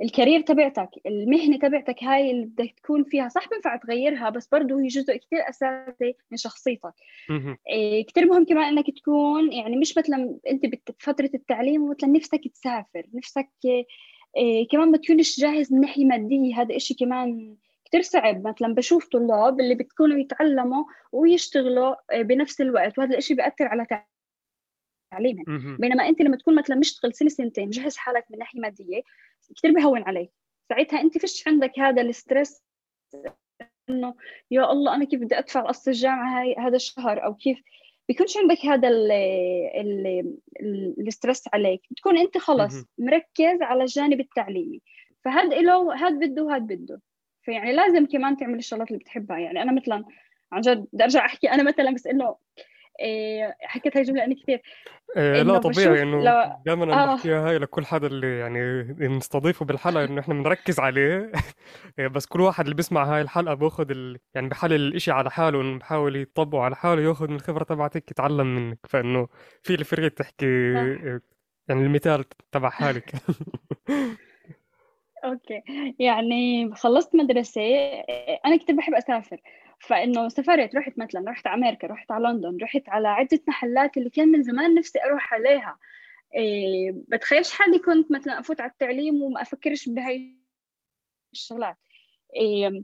الكارير 0.01 0.41
تبعتك 0.41 0.89
المهنة 1.05 1.57
تبعتك 1.57 2.03
هاي 2.03 2.31
اللي 2.31 2.45
بدك 2.45 2.73
تكون 2.83 3.03
فيها. 3.03 3.27
صح 3.29 3.49
بينفع 3.49 3.75
تغيرها 3.75 4.29
بس 4.29 4.47
برضه 4.47 4.81
هي 4.81 4.87
جزء 4.87 5.17
كثير 5.17 5.49
أساسي 5.49 6.15
من 6.31 6.37
شخصيتك. 6.37 6.93
إيه 7.69 8.05
كثير 8.05 8.25
مهم 8.25 8.45
كمان 8.45 8.77
إنك 8.77 8.91
تكون 8.99 9.53
يعني 9.53 9.77
مش 9.77 9.97
مثلا 9.97 10.39
أنت 10.49 10.65
بفتره 10.65 11.29
التعليم 11.33 11.89
مثلا 11.89 12.09
نفسك 12.09 12.47
تسافر 12.47 13.05
نفسك 13.13 13.49
إيه 14.37 14.67
كمان 14.67 14.91
ما 14.91 14.97
تكونش 14.97 15.39
جاهز 15.39 15.73
من 15.73 15.81
ناحية 15.81 16.05
مادية. 16.05 16.61
هذا 16.61 16.75
إشي 16.75 16.93
كمان 16.93 17.55
كتير 17.89 18.01
صعب. 18.01 18.47
مثلا 18.47 18.73
بشوف 18.73 19.07
طلاب 19.07 19.59
اللي 19.59 19.75
بتكونوا 19.75 20.17
يتعلموا 20.17 20.83
ويشتغلوا 21.11 21.95
آه، 22.11 22.21
بنفس 22.21 22.61
الوقت 22.61 22.97
وهذا 22.99 23.17
الشيء 23.17 23.37
بيأثر 23.37 23.65
على 23.65 23.85
تعليمهم 25.11 25.77
بينما 25.77 26.07
أنت 26.07 26.21
لما 26.21 26.37
تكون 26.37 26.55
مثلا 26.55 26.75
مشتغل 26.75 27.13
سنة 27.13 27.29
سنتين 27.29 27.67
مجهز 27.67 27.97
حالك 27.97 28.25
من 28.29 28.39
ناحية 28.39 28.59
مادية 28.59 29.01
كثير 29.57 29.71
بهون 29.71 30.03
عليك. 30.03 30.31
ساعتها 30.69 31.01
أنت 31.01 31.17
فيش 31.17 31.47
عندك 31.47 31.79
هذا 31.79 32.01
ال 32.01 32.10
stress 32.10 32.63
إنه 33.89 34.15
يا 34.51 34.71
الله 34.71 34.95
أنا 34.95 35.05
كيف 35.05 35.21
بدي 35.21 35.37
أدفع 35.37 35.61
قسط 35.61 35.87
الجامعة 35.87 36.41
هاي 36.41 36.55
هذا 36.55 36.75
الشهر؟ 36.75 37.25
أو 37.25 37.35
كيف؟ 37.35 37.61
بيكونش 38.07 38.37
عندك 38.37 38.65
هذا 38.65 38.89
ال 41.07 41.12
stress 41.12 41.43
عليك. 41.53 41.81
بتكون 41.91 42.17
أنت 42.17 42.37
خلص 42.37 42.85
مركز 42.97 43.61
على 43.61 43.83
الجانب 43.83 44.19
التعليمي. 44.19 44.81
فهذا 45.25 45.61
له 45.61 45.95
هذا 45.95 46.27
بده 46.27 46.43
وهذا 46.43 46.65
بده. 46.65 47.01
فيعني 47.49 47.73
لازم 47.73 48.05
كمان 48.05 48.37
تعمل 48.37 48.57
الشغلات 48.57 48.87
اللي 48.87 48.99
بتحبها. 48.99 49.39
يعني 49.39 49.61
أنا 49.61 49.71
مثلا 49.71 50.05
عن 50.51 50.61
جد 50.61 50.87
بدي 50.93 51.03
أرجع 51.03 51.25
أحكي. 51.25 51.51
أنا 51.51 51.63
مثلا 51.63 51.91
بس 51.91 52.07
إنه 52.07 52.35
إيه 52.99 53.57
حكيت 53.61 53.97
هاي 53.97 54.01
الجمله 54.01 54.25
أنا 54.25 54.35
كثير 54.43 54.61
إيه 55.17 55.41
لا 55.41 55.57
طبيعي 55.57 56.01
إنه 56.01 56.23
لو... 56.23 56.53
دائما 56.65 57.03
آه. 57.03 57.15
بحكيها 57.15 57.49
هاي 57.49 57.57
لكل 57.57 57.85
حدا 57.85 58.07
اللي 58.07 58.39
يعني 58.39 58.81
نستضيفه 59.07 59.65
بالحلقة 59.65 60.03
إنه 60.03 60.21
إحنا 60.21 60.33
بنركز 60.33 60.79
عليه. 60.79 61.31
إيه، 61.99 62.07
بس 62.07 62.25
كل 62.25 62.41
واحد 62.41 62.63
اللي 62.63 62.75
بيسمع 62.75 63.15
هاي 63.15 63.21
الحلقة 63.21 63.53
باخذ 63.53 63.91
ال... 63.91 64.19
يعني 64.33 64.47
بحلل 64.47 64.75
الإشي 64.75 65.11
على 65.11 65.31
حاله 65.31 65.61
إنه 65.61 65.79
بحاول 65.79 66.15
يطبقه 66.15 66.61
على 66.61 66.75
حاله 66.75 67.01
ياخذ 67.01 67.27
من 67.27 67.35
الخبرة 67.35 67.63
تبعتك 67.63 68.11
يتعلم 68.11 68.55
منك. 68.55 68.79
فإنه 68.89 69.27
في 69.63 69.73
الفريق 69.73 70.13
تحكي 70.13 70.45
آه. 70.77 71.21
يعني 71.67 71.81
المثال 71.81 72.25
تبع 72.51 72.69
حالك. 72.69 73.11
أوكي. 75.25 75.63
يعني 75.99 76.71
خلصت 76.75 77.15
مدرسة 77.15 77.61
أنا 78.45 78.57
كنت 78.57 78.71
بحب 78.71 78.93
أسافر. 78.93 79.41
فإنه 79.79 80.29
سافرت 80.29 80.75
رحت 80.75 80.97
مثلا 80.97 81.31
رحت 81.31 81.47
على 81.47 81.63
أمريكا 81.63 81.87
رحت 81.87 82.11
على 82.11 82.27
لندن 82.27 82.57
رحت 82.61 82.89
على 82.89 83.07
عدة 83.07 83.39
محلات 83.47 83.97
اللي 83.97 84.09
كان 84.09 84.27
من 84.27 84.43
زمان 84.43 84.75
نفسي 84.75 84.99
أروح 85.03 85.33
عليها. 85.33 85.77
إيه 86.35 86.91
بتخيلش 87.07 87.51
حالي 87.51 87.79
كنت 87.79 88.11
مثلا 88.11 88.39
أفوت 88.39 88.61
على 88.61 88.71
التعليم 88.71 89.21
وما 89.23 89.41
أفكرش 89.41 89.89
بهاي 89.89 90.35
الشغلات. 91.33 91.77
إيه 92.35 92.83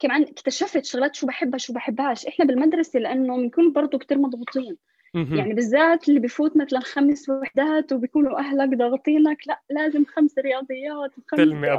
كمان 0.00 0.22
اكتشفت 0.22 0.84
شغلات 0.84 1.14
شو 1.14 1.26
بحبها 1.26 1.58
شو 1.58 1.72
بحبهاش. 1.72 2.26
إحنا 2.26 2.44
بالمدرسة 2.44 2.98
لأنه 2.98 3.36
بنكون 3.36 3.72
برضه 3.72 3.98
كتير 3.98 4.18
مضغوطين. 4.18 4.76
يعني 5.14 5.54
بالذات 5.54 6.08
اللي 6.08 6.20
بفوت 6.20 6.56
مثلا 6.56 6.80
خمس 6.80 7.28
وحدات 7.28 7.92
وبيكونوا 7.92 8.38
أهلك 8.38 8.78
ضاغطينك 8.78 9.38
لا 9.46 9.62
لازم 9.70 10.04
خمس 10.04 10.38
رياضيات 10.38 11.10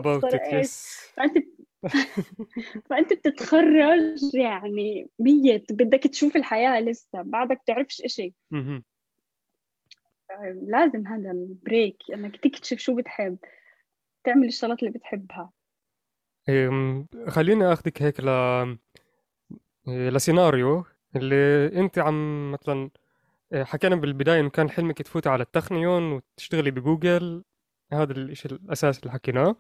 about 0.02 0.24
it 0.24 0.41
yes. 0.52 0.69
فأنت 1.15 1.38
فأنت 2.89 3.13
بتتخرج 3.13 4.34
يعني 4.34 5.10
ميت 5.19 5.72
بدك 5.72 6.00
تشوف 6.00 6.36
الحياة 6.36 6.80
لسه 6.80 7.22
بعدك 7.22 7.62
تعرفش 7.65 8.02
إشي. 8.02 8.34
لازم 10.67 11.08
هذا 11.08 11.32
ال 11.32 11.42
break 11.42 11.98
إنك 12.13 12.38
تكتشف 12.38 12.78
شو 12.78 12.96
بتحب 12.96 13.38
تعمل 14.24 14.48
الشغلات 14.48 14.80
اللي 14.80 14.91
بتحبها. 14.91 15.52
خليني 17.28 17.74
آخذك 17.74 18.02
هيك 18.02 18.19
ل 18.19 18.30
لسيناريو 19.88 20.86
اللي 21.15 21.67
أنت 21.80 22.00
عم 22.00 22.52
مثلا 22.52 22.82
إيه، 22.84 23.03
حكينا 23.56 23.96
بالبداية 23.96 24.39
إنه 24.39 24.50
كان 24.50 24.70
حلمك 24.70 25.02
تفوتي 25.02 25.30
على 25.30 25.44
التخنيون 25.44 26.12
وتشتغلي 26.13 26.72
بجوجل. 26.72 27.44
هذا 27.94 28.12
الإشي 28.13 28.48
الاساسي 28.48 29.00
اللي 29.00 29.12
حكيناه. 29.12 29.56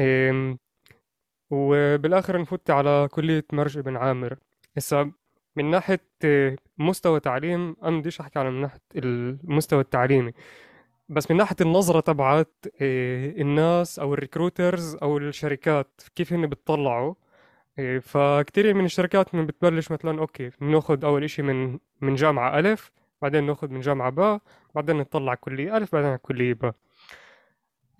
أم، 0.00 0.58
وبالآخر 1.50 2.40
نفوتي 2.40 2.72
على 2.72 3.08
كلية 3.12 3.44
مرج 3.52 3.78
بن 3.78 3.96
عامر. 3.96 4.38
هسا 4.76 5.12
من 5.56 5.70
ناحية 5.70 6.00
إيه، 6.24 6.56
مستوى 6.78 7.20
تعليم 7.20 7.76
أنا 7.82 7.98
بديش 8.00 8.20
أحكي 8.20 8.38
على 8.38 8.50
من 8.50 8.60
ناحية 8.60 8.80
المستوى 8.96 9.80
التعليمي. 9.80 10.32
بس 11.08 11.30
من 11.30 11.36
ناحية 11.36 11.56
النظرة 11.60 12.00
تبعت 12.00 12.54
إيه، 12.80 13.42
الناس 13.42 13.98
أو 13.98 14.14
ال 14.14 14.21
recruiters 14.21 14.96
أو 15.02 15.18
الشركات 15.18 16.00
كيف 16.16 16.32
هن 16.32 16.46
بتطلعوا. 16.46 17.14
إيه، 17.78 17.98
فكتير 17.98 18.74
من 18.74 18.84
الشركات 18.84 19.34
من 19.34 19.46
بتبلش 19.46 19.90
مثلا 19.92 20.20
okay 20.20 20.50
بناخد 20.60 21.04
أول 21.04 21.24
إشي 21.24 21.42
من 21.42 21.78
من 22.00 22.14
جامعة 22.14 22.58
ألف 22.58 22.92
بعدين 23.22 23.44
ناخد 23.46 23.70
من 23.70 23.80
جامعة 23.80 24.10
باء 24.10 24.40
بعدين 24.74 24.96
نطلع 24.96 25.34
كلية 25.34 25.76
ألف 25.76 25.92
بعدين 25.94 26.08
على 26.10 26.18
كلية 26.18 26.54
باء 26.54 26.74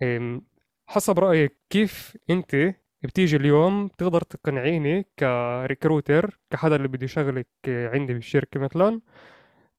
إيه، 0.01 0.41
حسب 0.87 1.19
رأيك 1.19 1.57
كيف 1.69 2.17
أنت 2.29 2.75
بتيجي 3.03 3.35
اليوم 3.37 3.87
بتقدر 3.87 4.21
تقنعيني 4.21 5.05
ك 5.19 5.31
recruiter 5.31 6.39
كحدا 6.49 6.75
اللي 6.75 6.87
بدي 6.87 7.05
يشغلك 7.05 7.47
عندي 7.67 8.13
بالشركة 8.13 8.59
مثلا 8.59 9.01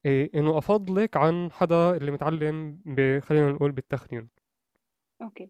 إيه 0.05 0.31
إنه 0.35 0.57
أفضلك 0.57 1.17
عن 1.17 1.51
حدا 1.51 1.97
اللي 1.97 2.11
متعلم. 2.11 2.79
خلينا 3.23 3.51
نقول 3.51 3.71
بالتخنيون 3.71 4.29
okay 5.21 5.49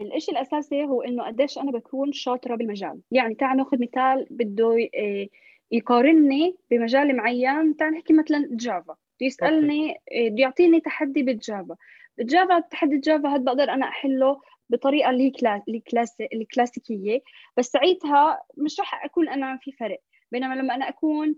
الإشي 0.00 0.32
الأساسي 0.32 0.84
هو 0.84 1.02
إنه 1.02 1.24
قديش 1.26 1.58
أنا 1.58 1.70
بكون 1.72 2.12
شاطرة 2.12 2.56
بالمجال. 2.56 3.00
يعني 3.10 3.34
تعال 3.34 3.56
ناخذ 3.56 3.78
مثال 3.80 4.26
بده 4.30 4.72
إيه، 4.72 5.30
يقارني 5.70 6.56
بمجال 6.70 7.16
معين. 7.16 7.76
تعال 7.76 7.92
نحكي 7.92 8.12
مثلا 8.12 8.48
Java 8.50 8.96
بده 9.18 9.26
يسألني 9.26 9.96
إيه، 10.12 10.30
بده 10.30 10.42
يعطيني 10.42 10.80
تحدي 10.80 11.22
بال 11.22 11.40
Java 11.40 11.76
بال 12.18 12.32
Java 12.32 12.60
تحدي 12.60 12.94
ال 12.94 13.01
Java 13.01 13.28
هذا 13.28 13.42
بقدر 13.42 13.70
أنا 13.72 13.88
أحله 13.88 14.40
بطريقة 14.70 15.10
اللي 15.10 15.32
هي 15.66 15.80
كلاس 15.80 16.16
الكلاسيكيه 16.32 17.20
بس 17.56 17.66
ساعتها 17.66 18.42
مش 18.56 18.80
راح 18.80 19.04
أكون 19.04 19.28
أنا 19.28 19.58
في 19.62 19.72
فرق. 19.72 20.00
بينما 20.32 20.54
لما 20.54 20.74
أنا 20.74 20.88
أكون 20.88 21.36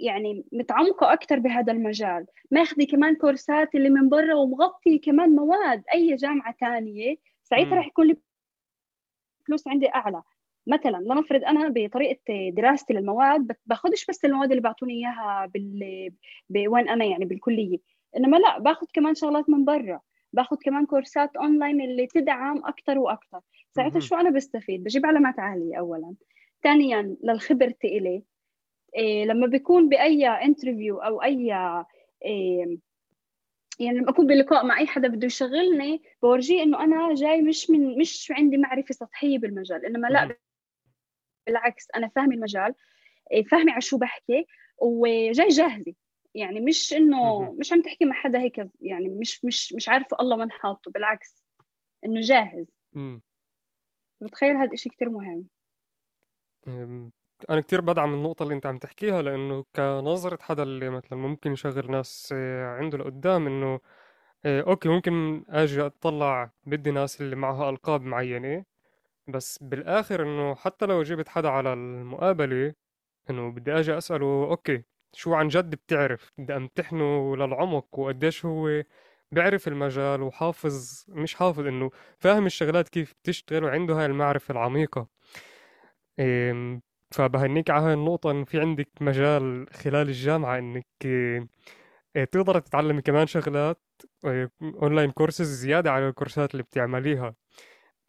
يعني 0.00 0.44
متعمقة 0.52 1.12
أكثر 1.12 1.38
بهذا 1.38 1.72
المجال. 1.72 2.26
ماخذة 2.50 2.84
كمان 2.84 3.16
كورسات 3.16 3.74
اللي 3.74 3.90
من 3.90 4.08
برا 4.08 4.34
ومغطي 4.34 4.98
كمان 4.98 5.30
مواد 5.30 5.82
أي 5.94 6.14
جامعة 6.14 6.54
ثانية 6.60 7.16
ساعتها 7.42 7.74
رح 7.74 7.86
يكون 7.86 8.16
الفلوس 9.40 9.68
عندي 9.68 9.94
أعلى. 9.94 10.22
مثلا 10.66 10.96
لنفرض 10.96 11.44
أنا 11.44 11.68
بطريقة 11.68 12.50
دراستي 12.50 12.94
للمواد 12.94 13.56
باخذش 13.66 14.06
بس 14.06 14.24
المواد 14.24 14.50
اللي 14.50 14.62
بيعطوني 14.62 14.94
إياها 14.94 15.50
بال... 15.54 16.68
وين 16.68 16.88
أنا 16.88 17.04
يعني 17.04 17.24
بالكلية. 17.24 17.78
إنما 18.16 18.36
لا 18.36 18.58
باخذ 18.58 18.86
كمان 18.92 19.14
شغلات 19.14 19.50
من 19.50 19.64
برا. 19.64 20.00
باخذ 20.32 20.56
كمان 20.64 20.86
كورسات 20.86 21.36
أونلاين 21.36 21.80
اللي 21.80 22.06
تدعم 22.06 22.58
أكثر 22.64 22.98
وأكثر 22.98 23.40
ساعتها 23.76 24.00
شو 24.00 24.16
أنا 24.16 24.30
بستفيد؟ 24.30 24.84
بجيب 24.84 25.06
علامات 25.06 25.38
عالية 25.38 25.78
اولا. 25.78 26.14
ثانيا 26.62 27.16
للخبرتي 27.22 27.98
إلي. 27.98 28.22
لما 29.24 29.46
بيكون 29.46 29.88
بأي 29.88 30.26
interview 30.26 30.98
أو 30.98 31.22
أي 31.22 31.54
إيه 32.24 32.78
يعني 33.80 33.98
لما 33.98 34.10
أكون 34.10 34.26
بلقاء 34.26 34.66
مع 34.66 34.78
أي 34.78 34.86
حدا 34.86 35.08
بده 35.08 35.26
يشغلني 35.26 36.02
بورجيه 36.22 36.62
إنه 36.62 36.84
أنا 36.84 37.14
جاي 37.14 37.42
مش 37.42 37.70
من 37.70 37.98
مش 37.98 38.32
عندي 38.36 38.56
معرفة 38.56 38.94
سطحية 38.94 39.38
بالمجال 39.38 39.86
إنما 39.86 40.08
لا 40.08 40.36
بالعكس 41.46 41.86
أنا 41.96 42.08
فاهمة 42.08 42.34
المجال 42.34 42.74
إيه 43.32 43.42
فاهمة 43.44 43.72
على 43.72 43.80
شو 43.80 43.98
بحكي 43.98 44.46
وجاي 44.78 45.48
جاهزة. 45.48 45.94
يعني 46.34 46.60
مش 46.60 46.92
إنه 46.92 47.52
مش 47.52 47.72
عم 47.72 47.82
تحكي 47.82 48.04
مع 48.04 48.14
حدا 48.14 48.40
هيك 48.40 48.68
يعني 48.80 49.08
مش 49.08 49.44
مش 49.44 49.72
مش 49.72 49.88
عارفة 49.88 50.16
الله 50.20 50.36
من 50.36 50.50
حاطه 50.50 50.90
بالعكس 50.90 51.44
إنه 52.04 52.20
جاهز. 52.20 52.66
بتخيل 54.20 54.56
هذا 54.56 54.72
الشيء 54.72 54.92
كثير 54.92 55.10
مهم. 56.66 57.10
أنا 57.50 57.60
كتير 57.60 57.80
بدعم 57.80 58.14
النقطة 58.14 58.42
اللي 58.42 58.54
أنت 58.54 58.66
عم 58.66 58.78
تحكيها 58.78 59.22
لأنه 59.22 59.64
كنظرة 59.76 60.38
حدا 60.42 60.62
اللي 60.62 60.90
مثلا 60.90 61.18
ممكن 61.18 61.52
يشغل 61.52 61.90
ناس 61.90 62.30
آه، 62.36 62.66
عنده 62.76 62.98
لقدام 62.98 63.46
إنه 63.46 63.80
آه، 64.44 64.62
أوكي 64.62 64.88
ممكن 64.88 65.44
أجي 65.48 65.82
أطلع 65.86 66.50
بدي 66.66 66.90
ناس 66.90 67.20
اللي 67.20 67.36
معها 67.36 67.70
ألقاب 67.70 68.02
معينة 68.02 68.64
بس 69.28 69.58
بالآخر 69.62 70.22
إنه 70.22 70.54
حتى 70.54 70.86
لو 70.86 71.02
جبت 71.02 71.28
حدا 71.28 71.48
على 71.48 71.72
المقابلة 71.72 72.74
إنه 73.30 73.50
بدي 73.52 73.72
أجي 73.72 73.98
أسأله 73.98 74.26
أوكي 74.50 74.84
شو 75.12 75.34
عن 75.34 75.48
جد 75.48 75.74
بتعرف؟ 75.74 76.32
بدي 76.38 76.56
أمتحنه 76.56 77.36
للعمق 77.36 77.98
وقديش 77.98 78.46
هو 78.46 78.82
بيعرف 79.32 79.68
المجال 79.68 80.22
وحافظ 80.22 81.04
مش 81.08 81.34
حافظ 81.34 81.66
إنه 81.66 81.90
فاهم 82.18 82.46
الشغلات 82.46 82.88
كيف 82.88 83.14
بتشتغل 83.22 83.64
وعنده 83.64 83.94
هاي 83.94 84.06
المعرفة 84.06 84.52
العميقة. 84.52 85.08
فبهنيك 87.10 87.70
على 87.70 87.84
هاي 87.86 87.94
النقطة 87.94 88.30
إن 88.30 88.44
في 88.44 88.60
عندك 88.60 88.88
مجال 89.00 89.66
خلال 89.72 90.08
الجامعة 90.08 90.58
إنك 90.58 90.86
آه، 92.16 92.24
تقدر 92.24 92.58
تتعلمي 92.60 93.02
كمان 93.02 93.26
شغلات 93.26 93.80
online 94.62 95.10
courses 95.10 95.60
زيادة 95.60 95.90
على 95.92 96.08
الكورسات 96.08 96.52
اللي 96.52 96.62
بتعمليها. 96.62 97.34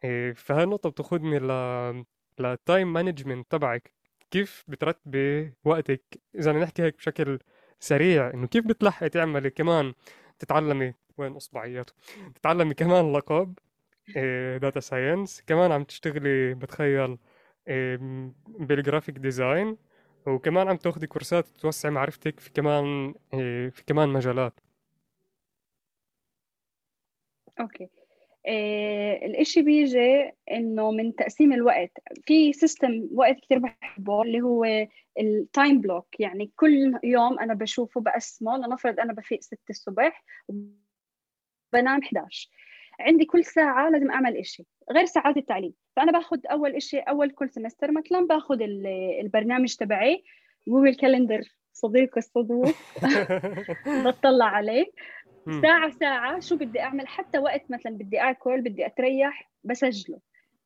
آه، 0.04 0.32
فهاي 0.32 0.64
النقطة 0.64 0.90
بتاخدني 0.90 1.38
ل 1.38 2.04
لل 2.38 2.56
time 2.56 2.92
management 2.92 3.50
تبعك. 3.50 3.94
كيف 4.30 4.64
بترتبي 4.68 5.54
وقتك؟ 5.64 6.02
إذا 6.38 6.52
نحكي 6.52 6.82
هيك 6.82 6.96
بشكل 6.96 7.38
سريع 7.80 8.30
إنه 8.34 8.46
كيف 8.46 8.66
بتلحقي 8.66 9.08
تعملي 9.08 9.50
كمان 9.50 9.94
تتعلمي 10.38 10.94
وين 11.18 11.32
إصبعياته 11.36 11.92
تتعلمي 12.34 12.74
كمان 12.74 13.12
لقب 13.12 13.58
data 14.62 14.80
science 14.80 15.42
كمان 15.46 15.72
عم 15.72 15.84
تشتغلي 15.84 16.54
بتخيل 16.54 17.18
بال 18.46 18.62
graphic 18.62 19.18
design 19.18 19.76
وكمان 20.26 20.68
عم 20.68 20.76
تاخذي 20.76 21.06
كورسات 21.06 21.48
توسعي 21.48 21.92
معرفتك 21.92 22.40
في 22.40 22.50
كمان 22.52 23.14
آه، 23.34 23.68
في 23.68 23.84
كمان 23.86 24.08
مجالات. 24.08 24.60
okay. 27.60 27.88
إيه 28.46 29.26
الإشي 29.26 29.62
بيجي 29.62 30.32
إنه 30.50 30.90
من 30.90 31.14
تقسيم 31.14 31.52
الوقت. 31.52 31.92
في 32.24 32.52
system 32.52 33.08
وقت 33.12 33.36
كثير 33.40 33.58
بحبه 33.58 34.22
اللي 34.22 34.40
هو 34.40 34.64
ال 35.20 35.32
time 35.32 35.80
block 35.80 36.20
يعني 36.20 36.50
كل 36.56 36.92
يوم 37.04 37.38
أنا 37.38 37.54
بشوفه 37.54 38.00
بقسمه. 38.00 38.56
لنفرض 38.56 39.00
أنا 39.00 39.12
بفيق 39.12 39.40
6 39.42 39.58
الصبح 39.70 40.24
وبنام 40.48 42.00
11 42.02 42.50
عندي 43.00 43.24
كل 43.24 43.44
ساعة 43.44 43.90
لازم 43.90 44.10
أعمل 44.10 44.36
إشي 44.36 44.64
غير 44.92 45.04
ساعات 45.04 45.36
التعليم. 45.36 45.72
فأنا 45.96 46.12
باخذ 46.12 46.38
أول 46.50 46.76
إشي 46.76 46.98
أول 46.98 47.30
كل 47.30 47.50
semester 47.50 47.90
مثلا 47.90 48.26
باخذ 48.26 48.58
البرنامج 49.20 49.74
تبعي 49.74 50.24
Google 50.68 50.94
Calendar 50.94 51.42
صديق 51.72 52.16
الصدوق. 52.16 52.74
بطلع 54.06 54.44
عليه. 54.44 54.86
ساعة 55.62 55.90
ساعة 55.90 56.40
شو 56.40 56.56
بدي 56.56 56.80
أعمل؟ 56.80 57.08
حتى 57.08 57.38
وقت 57.38 57.62
مثلا 57.70 57.92
بدي 57.92 58.20
آكل 58.20 58.60
بدي 58.60 58.86
أتريح 58.86 59.50
بسجله. 59.64 60.18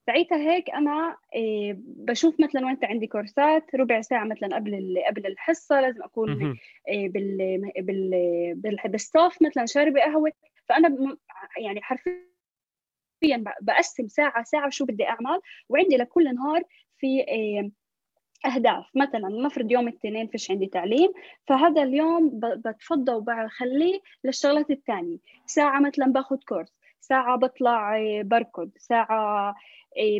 ساعتها 0.06 0.38
هيك 0.38 0.70
أنا 0.70 1.16
إيه 1.34 1.76
بشوف 1.78 2.40
مثلا 2.40 2.66
وين 2.66 2.78
عندي 2.82 3.06
كورسات 3.06 3.74
ربع 3.74 4.00
ساعة 4.00 4.24
مثلا 4.24 4.56
قبل 4.56 4.96
قبل 5.08 5.26
الحصة 5.26 5.80
لازم 5.80 6.02
أكون 6.02 6.56
إيه 6.88 7.08
بال 7.08 7.72
بال 7.76 8.80
بالستاف 8.84 9.42
مثلا 9.42 9.66
شاربة 9.66 10.00
قهوة. 10.00 10.32
فأنا 10.68 11.16
يعني 11.58 11.82
حرفيا 11.82 12.26
بقسم 13.60 14.08
ساعة 14.08 14.44
ساعة 14.44 14.68
شو 14.70 14.84
بدي 14.84 15.08
أعمل 15.08 15.40
وعندي 15.68 15.96
لكل 15.96 16.34
نهار 16.34 16.62
في 16.98 17.24
أهداف. 18.46 18.86
مثلا 18.94 19.28
نفرض 19.28 19.72
يوم 19.72 19.88
الاثنين 19.88 20.26
فيش 20.26 20.50
عندي 20.50 20.66
تعليم 20.66 21.12
فهذا 21.46 21.82
اليوم 21.82 22.40
بتفضى 22.40 23.12
وبخليه 23.12 24.00
للشغلات 24.24 24.70
الثانية. 24.70 25.18
ساعة 25.46 25.80
مثلا 25.80 26.06
باخذ 26.06 26.36
كورس 26.48 26.72
ساعة 27.00 27.36
بطلع 27.36 27.98
بركض 28.22 28.70
ساعة 28.78 29.54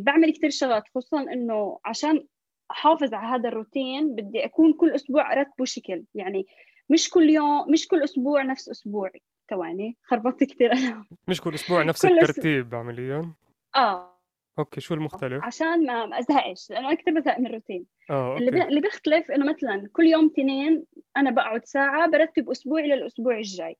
بعمل 0.00 0.32
كثير 0.32 0.50
شغلات 0.50 0.84
خصوصا 0.94 1.20
إنه 1.22 1.78
عشان 1.84 2.26
أحافظ 2.70 3.14
على 3.14 3.26
هذا 3.26 3.48
الروتين 3.48 4.14
بدي 4.14 4.44
أكون 4.44 4.72
كل 4.72 4.90
أسبوع 4.90 5.32
ارتبه 5.32 5.64
شكل 5.64 6.04
يعني 6.14 6.46
مش 6.90 7.10
كل 7.10 7.30
يوم 7.30 7.70
مش 7.72 7.88
كل 7.88 8.02
أسبوع 8.04 8.42
نفس 8.42 8.68
أسبوعي. 8.68 9.22
ثواني 9.50 9.96
خربطت 10.02 10.44
كثير 10.44 10.72
أنا 10.72 11.04
مش 11.28 11.40
كل 11.40 11.54
أسبوع 11.54 11.82
نفس 11.82 12.06
كل 12.06 12.18
الترتيب 12.18 12.66
أس... 12.66 12.74
عمليا 12.74 13.32
آه. 13.76 14.16
okay 14.58 14.80
شو 14.80 14.94
المختلف؟ 14.94 15.44
عشان 15.44 15.86
ما 15.86 16.06
ما 16.06 16.18
أزهقش 16.18 16.70
لأنه 16.70 16.88
أنا 16.88 16.94
كثير 16.94 17.20
بزهق 17.20 17.38
من 17.38 17.46
الروتين. 17.46 17.86
آه 18.10 18.36
اللي 18.36 18.64
اللي 18.68 18.80
بيختلف 18.80 19.30
إنه 19.30 19.52
مثلا 19.52 19.88
كل 19.92 20.04
يوم 20.04 20.28
تنين 20.28 20.84
أنا 21.16 21.30
بقعد 21.30 21.64
ساعة 21.64 22.10
برتب 22.10 22.50
أسبوعي 22.50 22.88
للأسبوع 22.88 23.36
الجاي. 23.36 23.68
إيه 23.68 23.76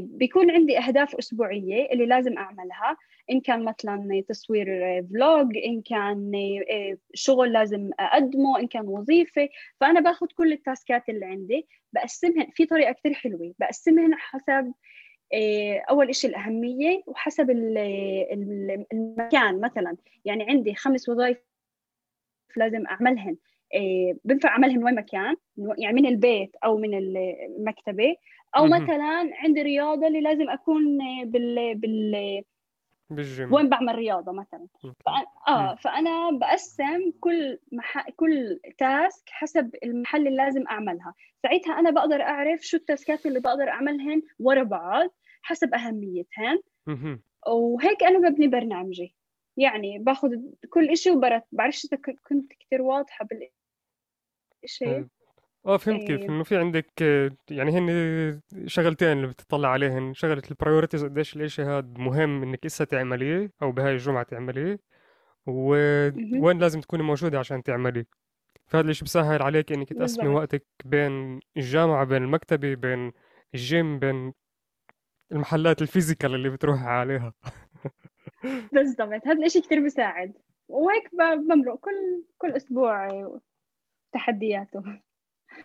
بيكون 0.00 0.50
عندي 0.50 0.78
أهداف 0.78 1.14
أسبوعية 1.14 1.92
اللي 1.92 2.06
لازم 2.06 2.38
أعملها. 2.38 2.96
إن 3.30 3.40
كان 3.40 3.64
مثلا 3.64 4.22
تصوير 4.28 4.66
vlog 5.02 5.56
إن 5.64 5.82
كان 5.82 6.32
إيه 6.34 6.98
شغل 7.14 7.52
لازم 7.52 7.90
أقدمه 8.00 8.60
إن 8.60 8.66
كان 8.66 8.88
وظيفة. 8.88 9.48
فأنا 9.80 10.00
باخذ 10.00 10.26
كل 10.36 10.52
التاسكات 10.52 11.08
اللي 11.08 11.26
عندي 11.26 11.66
بقسمهن 11.92 12.50
في 12.54 12.66
طريقة 12.66 12.92
كثير 12.92 13.14
حلوة. 13.14 13.54
بقسمهن 13.58 14.14
حسب 14.14 14.72
إيه، 15.32 15.80
أول 15.90 16.08
إشي 16.08 16.26
الأهمية 16.26 17.02
وحسب 17.06 17.50
ال- 17.50 17.78
ال- 18.32 18.86
المكان 18.92 19.60
مثلا. 19.60 19.96
يعني 20.24 20.44
عندي 20.50 20.74
خمس 20.74 21.08
وظائف 21.08 21.38
لازم 22.56 22.86
أعملهن. 22.86 23.36
إيه، 23.74 24.18
بنفع 24.24 24.48
أعملهن 24.48 24.84
وين 24.84 24.94
مكان 24.94 25.36
يعني 25.78 26.02
من 26.02 26.06
البيت 26.06 26.56
أو 26.64 26.76
من 26.78 26.94
المكتبة 26.94 28.16
أو 28.56 28.66
مهم. 28.66 28.82
مثلا 28.82 29.30
عندي 29.34 29.62
رياضة 29.62 30.06
اللي 30.06 30.20
لازم 30.20 30.50
أكون 30.50 30.98
بال, 31.24 31.74
بال... 31.74 32.42
بالجيم 33.10 33.52
وين 33.52 33.68
بعمل 33.68 33.94
رياضة 33.94 34.32
مثلا. 34.32 34.66
فأنا 35.06 35.26
آه 35.48 35.74
فأنا 35.74 36.30
بقسم 36.38 37.10
كل 37.20 37.58
مح... 37.72 38.10
كل 38.10 38.60
تاسك 38.78 39.28
حسب 39.28 39.70
المحل 39.84 40.26
اللي 40.26 40.36
لازم 40.36 40.64
أعملها 40.70 41.14
ساعتها 41.42 41.78
أنا 41.78 41.90
بقدر 41.90 42.22
أعرف 42.22 42.60
شو 42.60 42.76
التاسكات 42.76 43.26
اللي 43.26 43.40
بقدر 43.40 43.68
أعملهن 43.68 44.22
ورا 44.38 44.62
بعض 44.62 45.10
حسب 45.42 45.74
أهميتهن 45.74 46.58
مهم. 46.86 47.22
وهيك 47.48 48.02
أنا 48.04 48.28
ببني 48.28 48.48
برنامجي 48.48 49.14
يعني 49.56 49.98
باخذ 49.98 50.30
كل 50.70 50.88
إشي 50.90 51.10
وبرت 51.10 51.44
بعرفش 51.52 51.84
إذا 51.84 51.96
ك- 51.96 52.16
كنت 52.28 52.52
كتير 52.52 52.82
واضحة 52.82 53.26
بالإشي 54.62 54.96
آه 54.96 55.08
آه، 55.66 55.76
فهمت 55.76 56.00
كيف. 56.06 56.20
إيه. 56.20 56.28
إنه 56.28 56.44
في 56.44 56.56
عندك 56.56 57.02
آه، 57.02 57.30
يعني 57.50 57.78
هن 57.78 58.40
شغلتين 58.66 59.08
اللي 59.08 59.26
بتطلع 59.26 59.68
عليهن. 59.68 60.14
شغلة 60.14 60.42
ال 60.50 60.55
priorities 60.55 61.04
قديش 61.04 61.36
الاشي 61.36 61.62
هاد 61.62 61.98
مهم 61.98 62.42
إنك 62.42 62.66
إسا 62.66 62.84
تعمليه 62.84 63.52
أو 63.62 63.72
بهاي 63.72 63.92
الجمعة 63.92 64.22
تعمليه. 64.22 64.78
ووين 65.46 66.58
لازم 66.58 66.80
تكوني 66.80 67.02
موجودة 67.02 67.38
عشان 67.38 67.62
تعمليه. 67.62 68.06
فهذا 68.66 68.84
الإشي 68.84 69.04
بسهل 69.04 69.42
عليك 69.42 69.72
إنك 69.72 69.88
تقسمي 69.92 70.28
وقتك 70.28 70.66
بين 70.84 71.40
الجامعة 71.56 72.04
بين 72.04 72.22
المكتبة 72.22 72.74
بين 72.74 73.12
الجيم 73.54 73.98
بين 73.98 74.32
المحلات 75.32 75.82
ال 75.82 75.88
physical 75.88 76.34
اللي 76.34 76.50
بتروح 76.50 76.82
عليها. 76.82 77.32
بالضبط. 78.72 79.26
هذا 79.26 79.32
الإشي 79.32 79.60
كتير 79.60 79.80
بيساعد 79.82 80.32
وهيك 80.68 81.10
بمرق. 81.48 81.78
كل 81.80 82.24
كل 82.38 82.52
أسبوع 82.52 83.08
تحدياته 84.12 84.82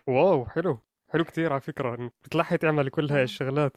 wow 0.06 0.46
حلو. 0.46 0.78
حلو 1.08 1.24
كتير 1.24 1.52
على 1.52 1.60
فكرة. 1.60 1.94
انك 1.94 2.12
بتلحقي 2.24 2.58
تعملي 2.58 2.90
كل 2.90 3.10
هاي 3.10 3.20
آه. 3.20 3.24
الشغلات. 3.24 3.76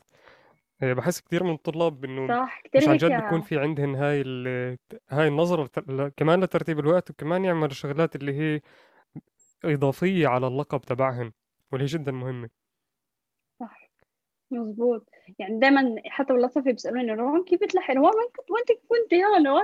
آه، 0.84 0.94
بحس 0.94 1.22
كتير 1.22 1.44
من 1.44 1.54
الطلاب 1.54 2.06
إنه 2.06 2.28
صح 2.28 2.62
مش 2.66 2.72
كتير 2.72 2.90
عن 2.90 2.98
جد 2.98 3.12
بيكون 3.12 3.42
في 3.42 3.60
عندهن 3.60 3.96
هاي 3.96 4.22
ال... 4.22 4.78
هاي 5.10 5.28
النظرة 5.28 5.70
كمان 6.18 6.44
لترتيب 6.44 6.80
الوقت 6.80 7.10
وكمان 7.10 7.46
يعملوا 7.46 7.74
شغلات 7.74 8.16
اللي 8.16 8.34
هي 8.34 8.62
إضافية 9.66 10.28
على 10.28 10.48
اللقب 10.48 10.82
تبعهن 10.82 11.32
واللي 11.72 11.84
هي 11.84 11.88
جدا 11.88 12.12
مهمة. 12.12 12.50
صح 13.60 13.92
مزبوط. 14.52 15.10
يعني 15.40 15.60
دائما 15.60 15.96
حتى 16.06 16.34
والله 16.34 16.52
بيسألوني 16.56 17.14
روان 17.14 17.44
كيف 17.44 17.64
بتلحقي 17.64 17.94
روان 17.96 18.14
وين 18.16 18.28
كنت؟ 18.36 18.52
وين 18.52 18.64
كنت؟ 18.90 19.14
هون 19.14 19.48
روان 19.48 19.64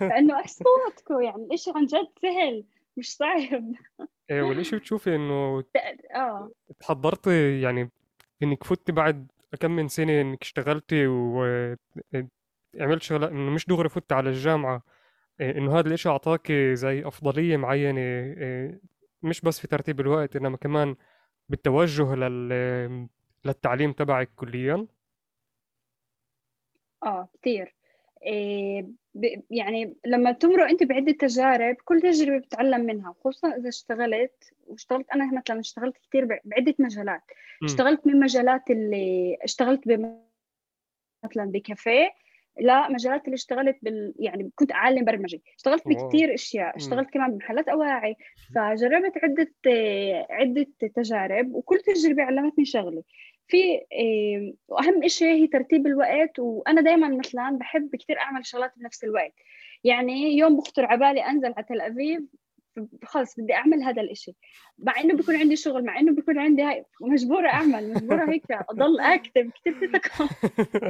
لأنه 0.00 0.40
أصواتكم 0.44 1.20
يعني 1.20 1.44
الإشي 1.44 1.72
عن 1.74 1.86
جد 1.86 2.08
سهل. 2.22 2.64
مش 2.96 3.16
صعب. 3.16 3.72
إيه، 4.30 4.42
والإشي 4.42 4.76
بتشوفي 4.76 5.14
إنه 5.14 5.64
آه. 6.14 6.50
تحضرتي 6.80 7.60
يعني 7.60 7.90
إنك 8.42 8.64
فتي 8.64 8.92
بعد 8.92 9.30
كم 9.60 9.70
من 9.70 9.88
سنة 9.88 10.20
إنك 10.20 10.42
اشتغلتي 10.42 11.06
وعملت 11.06 13.02
شغلات 13.02 13.30
إنه 13.30 13.50
مش 13.50 13.66
دغري 13.66 13.88
فتي 13.88 14.14
على 14.14 14.30
الجامعة 14.30 14.82
إيه، 15.40 15.58
إنه 15.58 15.78
هذا 15.78 15.88
الإشي 15.88 16.08
أعطاكي 16.08 16.76
زي 16.76 17.06
أفضلية 17.08 17.56
معينة 17.56 18.00
إيه، 18.00 18.80
مش 19.22 19.40
بس 19.40 19.60
في 19.60 19.66
ترتيب 19.68 20.00
الوقت 20.00 20.36
إنما 20.36 20.56
كمان 20.56 20.96
بالتوجه 21.48 22.14
لل... 22.14 23.08
للتعليم 23.44 23.92
تبعك 23.92 24.30
كليا؟ 24.36 24.86
آه 27.02 27.28
كثير 27.42 27.74
يعني 29.50 29.94
لما 30.06 30.32
تمرق 30.32 30.68
أنت 30.68 30.82
بعدة 30.82 31.12
تجارب 31.12 31.76
كل 31.84 32.00
تجربة 32.02 32.38
بتتعلم 32.38 32.80
منها 32.80 33.14
خصوصا 33.24 33.56
إذا 33.56 33.68
اشتغلت 33.68 34.52
واشتغلت 34.66 35.10
أنا 35.10 35.32
مثلا 35.38 35.60
اشتغلت 35.60 35.96
كثير 36.08 36.24
ب- 36.24 36.40
بعدة 36.44 36.74
مجالات. 36.78 37.22
مم. 37.62 37.68
اشتغلت 37.68 38.06
من 38.06 38.20
مجالات 38.20 38.70
اللي 38.70 39.36
اشتغلت 39.42 39.88
ب- 39.88 40.20
مثلا 41.24 41.44
بكافيه 41.44 42.10
لا 42.60 42.88
مجالات 42.90 43.24
اللي 43.24 43.34
اشتغلت 43.34 43.76
بال 43.82 44.14
يعني 44.18 44.50
كنت 44.54 44.72
أعلم 44.72 45.04
برمجة. 45.04 45.40
اشتغلت 45.56 45.82
بكثير 45.88 46.34
أشياء. 46.34 46.76
اشتغلت 46.76 47.10
كمان 47.10 47.30
بمحلات 47.32 47.68
أواعي. 47.68 48.16
فجربت 48.54 49.12
عدة 49.24 49.50
عدة 50.30 50.66
تجارب 50.94 51.54
وكل 51.54 51.78
تجربة 51.80 52.22
علمتني 52.22 52.64
شغله 52.64 53.02
في 53.48 53.76
آه، 53.76 54.52
وأهم 54.68 55.08
شيء 55.08 55.42
هي 55.42 55.46
ترتيب 55.46 55.86
الوقت 55.86 56.38
وأنا 56.38 56.80
دائما 56.80 57.08
مثلا 57.08 57.58
بحب 57.58 57.96
كثير 57.96 58.18
أعمل 58.18 58.46
شغلات 58.46 58.72
بنفس 58.76 59.04
الوقت. 59.04 59.34
يعني 59.84 60.38
يوم 60.38 60.56
بخطر 60.56 60.84
على 60.84 60.98
بالي 60.98 61.26
أنزل 61.26 61.52
على 61.56 61.66
تل 61.68 61.80
ابيب 61.80 62.26
خلص 63.04 63.40
بدي 63.40 63.54
أعمل 63.54 63.82
هذا 63.82 64.02
الإشي. 64.02 64.32
مع 64.78 65.00
إنه 65.00 65.14
بيكون 65.14 65.36
عندي 65.36 65.56
شغل 65.56 65.84
مع 65.84 65.98
إنه 65.98 66.12
بيكون 66.12 66.38
عندي 66.38 66.62
هاي 66.62 66.84
مجبورة 67.00 67.48
أعمل 67.48 67.94
مجبورة 67.94 68.30
هيك 68.30 68.52
أضل 68.52 69.00
أكتب 69.00 69.50
كثير 69.50 69.74
في 69.74 70.00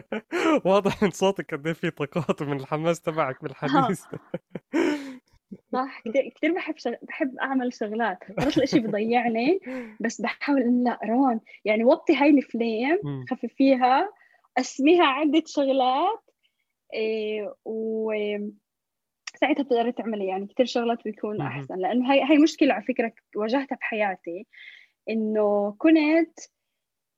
واضح 0.69 1.03
من 1.03 1.11
صوتك 1.11 1.55
قد 1.55 1.67
إيه 1.67 1.75
في 1.75 1.91
طاقات 1.91 2.43
ومن 2.43 2.61
الحماس 2.61 3.01
تبعك 3.01 3.43
بالحديث. 3.43 4.05
صح 5.73 6.01
كثير 6.01 6.29
كثير 6.29 6.53
بحب 6.53 6.77
شغ... 6.77 6.93
بحب 7.03 7.39
أعمل 7.39 7.75
شغلات 7.75 8.19
مرات 8.39 8.57
الاشي 8.57 8.81
بضيعني 8.81 9.61
بس 10.01 10.21
بحاول 10.21 10.63
إن 10.63 10.85
لا 10.85 10.99
روان 11.05 11.41
يعني 11.65 11.85
وطي 11.85 12.17
هاي 12.17 12.31
الفليم. 12.31 13.25
خففيها 13.31 14.11
قسميها 14.57 15.05
عدة 15.05 15.43
شغلات 15.47 16.31
إيه 16.95 17.55
و 17.65 18.13
ساعتها 19.41 19.63
بتقدري 19.63 19.93
تعملي 19.93 20.27
يعني 20.27 20.47
كثير 20.47 20.67
شغلات 20.67 21.05
بيكون. 21.05 21.41
أحسن 21.41 21.77
لأنه 21.79 22.13
هاي 22.13 22.23
هاي 22.23 22.39
مشكلة 22.39 22.75
على 22.75 22.85
فكرة 22.85 23.13
واجهتها 23.37 23.77
بحياتي 23.77 24.47
إنه 25.11 25.77
كنت 25.79 26.39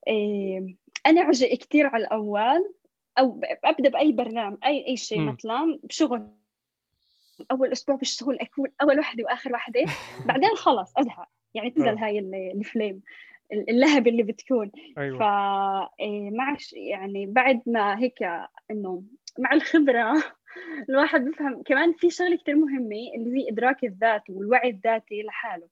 إيه 0.09 0.77
انعجق 1.07 1.55
كثير 1.55 1.87
على 1.87 2.05
الأول 2.05 2.75
أو 3.19 3.41
أبدأ 3.65 3.89
بأي 3.89 4.13
برنامج 4.13 4.59
اي 4.65 4.87
أي 4.89 4.97
شيء. 4.97 5.21
مثلا 5.21 5.79
بشغل 5.83 6.29
أول 7.51 7.73
أسبوع 7.73 7.97
بالشغل 7.97 8.39
أكون 8.41 8.69
أول 8.83 8.99
وحدة 8.99 9.25
وآخر 9.25 9.53
وحدة. 9.53 9.81
بعدين 10.29 10.49
خلص 10.57 10.99
أزهق. 10.99 11.29
يعني 11.55 11.71
تنزل 11.71 11.89
آه. 11.89 12.05
هاي 12.05 12.19
ال- 12.19 12.53
الفليم 12.55 13.03
اللهب 13.53 14.07
اللي 14.07 14.23
بتكون. 14.23 14.69
ف 14.97 14.99
أيوه 14.99 15.91
إيه، 16.01 16.31
مع 16.31 16.57
ش- 16.57 16.73
يعني 16.73 17.27
بعد 17.27 17.61
ما 17.67 17.99
هيك 17.99 18.19
إنه 18.71 19.03
مع 19.39 19.53
الخبرة 19.53 20.13
الواحد 20.91 21.25
بيفهم 21.25 21.63
كمان 21.63 21.93
في 21.93 22.11
شغلة 22.11 22.37
كتير 22.37 22.55
مهمة 22.57 22.97
اللي 23.17 23.39
هي 23.45 23.49
إدراك 23.51 23.85
الذات 23.85 24.23
والوعي 24.31 24.71
الذاتي 24.71 25.23
لحاله. 25.23 25.69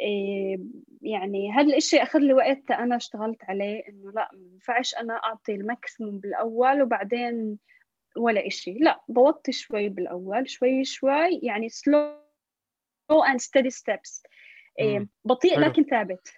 إيه، 0.00 0.58
يعني 1.02 1.52
هذا 1.52 1.66
الإشي 1.66 2.02
أخذ 2.02 2.18
لي 2.18 2.32
وقت 2.32 2.70
أنا 2.70 2.96
اشتغلت 2.96 3.44
عليه 3.44 3.82
إنه 3.88 4.10
لا 4.12 4.30
ما 4.32 4.48
ينفعش 4.52 4.94
أنا 4.94 5.14
أعطي 5.14 5.54
ال 5.54 5.62
maximum 5.62 6.18
بالأول 6.18 6.82
وبعدين 6.82 7.58
ولا 8.16 8.46
إشي. 8.46 8.72
لا 8.72 9.00
بوطي 9.08 9.52
شوي 9.52 9.88
بالأول 9.88 10.50
شوي 10.50 10.84
شوي 10.84 11.40
يعني 11.42 11.68
slow 11.68 13.22
and 13.26 13.40
steady 13.40 13.70
steps. 13.70 14.22
إيه، 14.78 15.06
بطيء 15.24 15.54
حلو. 15.54 15.64
لكن 15.64 15.84
ثابت. 15.84 16.32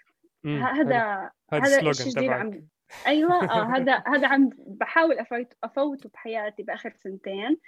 حلو. 0.45 0.55
هذا 0.55 1.31
هذا 1.53 1.91
الشيء 1.91 2.07
جديد 2.07 2.31
عم 2.31 2.69
أيوه 3.07 3.45
آه 3.45 3.77
هذا 3.77 4.03
هذا 4.07 4.29
عم 4.29 4.51
بحاول 4.67 5.19
أفوت 5.19 5.53
أفوته 5.65 6.09
بحياتي 6.09 6.63
بآخر 6.63 6.93
سنتين. 6.97 7.59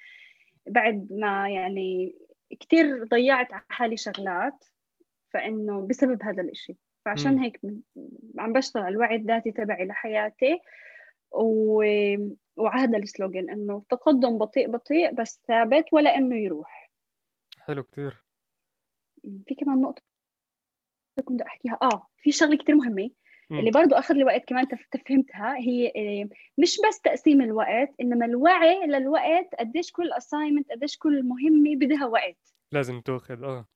بعد 0.67 1.09
ما 1.11 1.51
يعني 1.51 2.17
كثير 2.61 3.05
ضيعت 3.05 3.53
على 3.53 3.65
حالي 3.69 3.97
شغلات 3.97 4.65
فإنه 5.33 5.87
بسبب 5.87 6.23
هذا 6.23 6.43
الإشي. 6.43 6.77
فعشان 7.05 7.39
هيك 7.39 7.61
عم 8.39 8.53
بشتغل 8.53 8.89
الوعي 8.89 9.17
الذاتي 9.17 9.51
تبعي 9.51 9.87
لحياتي. 9.87 10.61
و... 11.33 11.85
وعهد 12.57 12.95
السلوغان 12.95 13.51
إنه 13.51 13.83
تقدم 13.91 14.39
بطيء 14.39 14.71
بطيء 14.71 15.15
بس 15.15 15.41
ثابت 15.49 15.85
ولا 15.93 16.17
إنه 16.17 16.37
يروح. 16.37 16.91
حلو 17.59 17.83
كتير. 17.83 18.25
في 19.47 19.55
كمان 19.55 19.81
نقطة 19.81 20.03
كنت 21.25 21.33
بدي 21.33 21.43
أحكيها. 21.47 21.79
آه 21.83 22.07
في 22.17 22.33
شغلة 22.33 22.57
كثير 22.57 22.75
مهمة 22.75 23.11
مم. 23.51 23.59
اللي 23.59 23.71
برضو 23.71 23.95
أخذ 23.95 24.15
لي 24.15 24.25
وقت 24.25 24.45
كمان 24.45 24.69
تف- 24.69 24.87
تفهمتها. 24.91 25.57
هي 25.57 25.93
آه، 25.97 26.29
مش 26.59 26.77
بس 26.89 27.01
تقسيم 27.01 27.43
الوقت 27.43 27.95
إنما 28.01 28.27
الوعي 28.27 28.87
للوقت 28.87 29.55
قديش 29.59 29.93
كل 29.93 30.13
اساينمنت 30.13 30.71
قديش 30.71 30.99
كل 30.99 31.23
مهمة 31.23 31.77
بدها 31.77 32.07
وقت. 32.07 32.55
لازم 32.73 33.01
تأخذ 33.01 33.45
آه. 33.45 33.67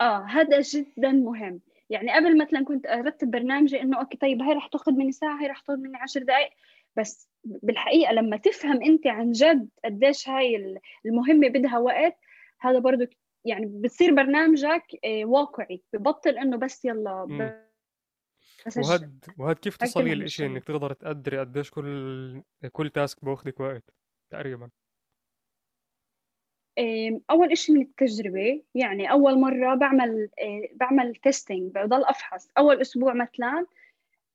آه 0.00 0.24
هذا 0.24 0.60
جدا 0.60 1.12
مهم. 1.12 1.60
يعني 1.90 2.12
قبل 2.12 2.38
مثلا 2.38 2.64
كنت 2.64 2.86
ارتب 2.86 3.30
برنامجي 3.30 3.82
إنه 3.82 4.00
okay 4.00 4.16
طيب 4.16 4.42
هاي 4.42 4.54
رح 4.54 4.66
تاخذ 4.66 4.92
مني 4.92 5.12
ساعة 5.12 5.40
هاي 5.40 5.46
رح 5.46 5.60
تاخذ 5.60 5.78
مني 5.78 5.96
عشر 5.96 6.22
دقائق 6.22 6.50
بس 6.96 7.28
بالحقيقة 7.44 8.12
لما 8.12 8.36
تفهم 8.36 8.82
أنت 8.82 9.06
عن 9.06 9.32
جد 9.32 9.68
قديش 9.84 10.28
هاي 10.28 10.78
المهمة 11.06 11.48
بدها 11.48 11.78
وقت 11.78 12.18
هذا 12.60 12.78
برضو 12.78 13.04
يعني 13.44 13.66
بتصير 13.66 14.14
برنامجك 14.14 14.84
آه، 15.04 15.24
واقعي. 15.24 15.82
ببطل 15.92 16.38
إنه 16.38 16.56
بس 16.56 16.84
يلا 16.84 17.24
بس 18.66 18.76
وهاد 18.76 19.24
وهاد 19.38 19.56
كيف 19.56 19.94
كلها 19.94 20.12
الإشي. 20.12 20.46
إنك 20.46 20.64
تقدر 20.64 20.92
تقدري 20.92 21.38
قديش 21.38 21.70
كل 21.70 22.42
كل 22.72 22.90
task 22.90 23.24
بأخذك 23.24 23.60
وقت 23.60 23.90
تقريبا؟ 24.30 24.70
إيه، 26.78 27.20
أول 27.30 27.52
إشي 27.52 27.72
من 27.72 27.80
التجربة 27.82 28.62
يعني 28.74 29.10
أول 29.10 29.38
مرة 29.38 29.74
بعمل 29.74 30.28
إيه، 30.38 30.70
بعمل 30.76 31.14
testing 31.14 31.72
بضل 31.72 32.04
أفحص. 32.04 32.48
أول 32.58 32.80
أسبوع 32.80 33.12
مثلا 33.14 33.66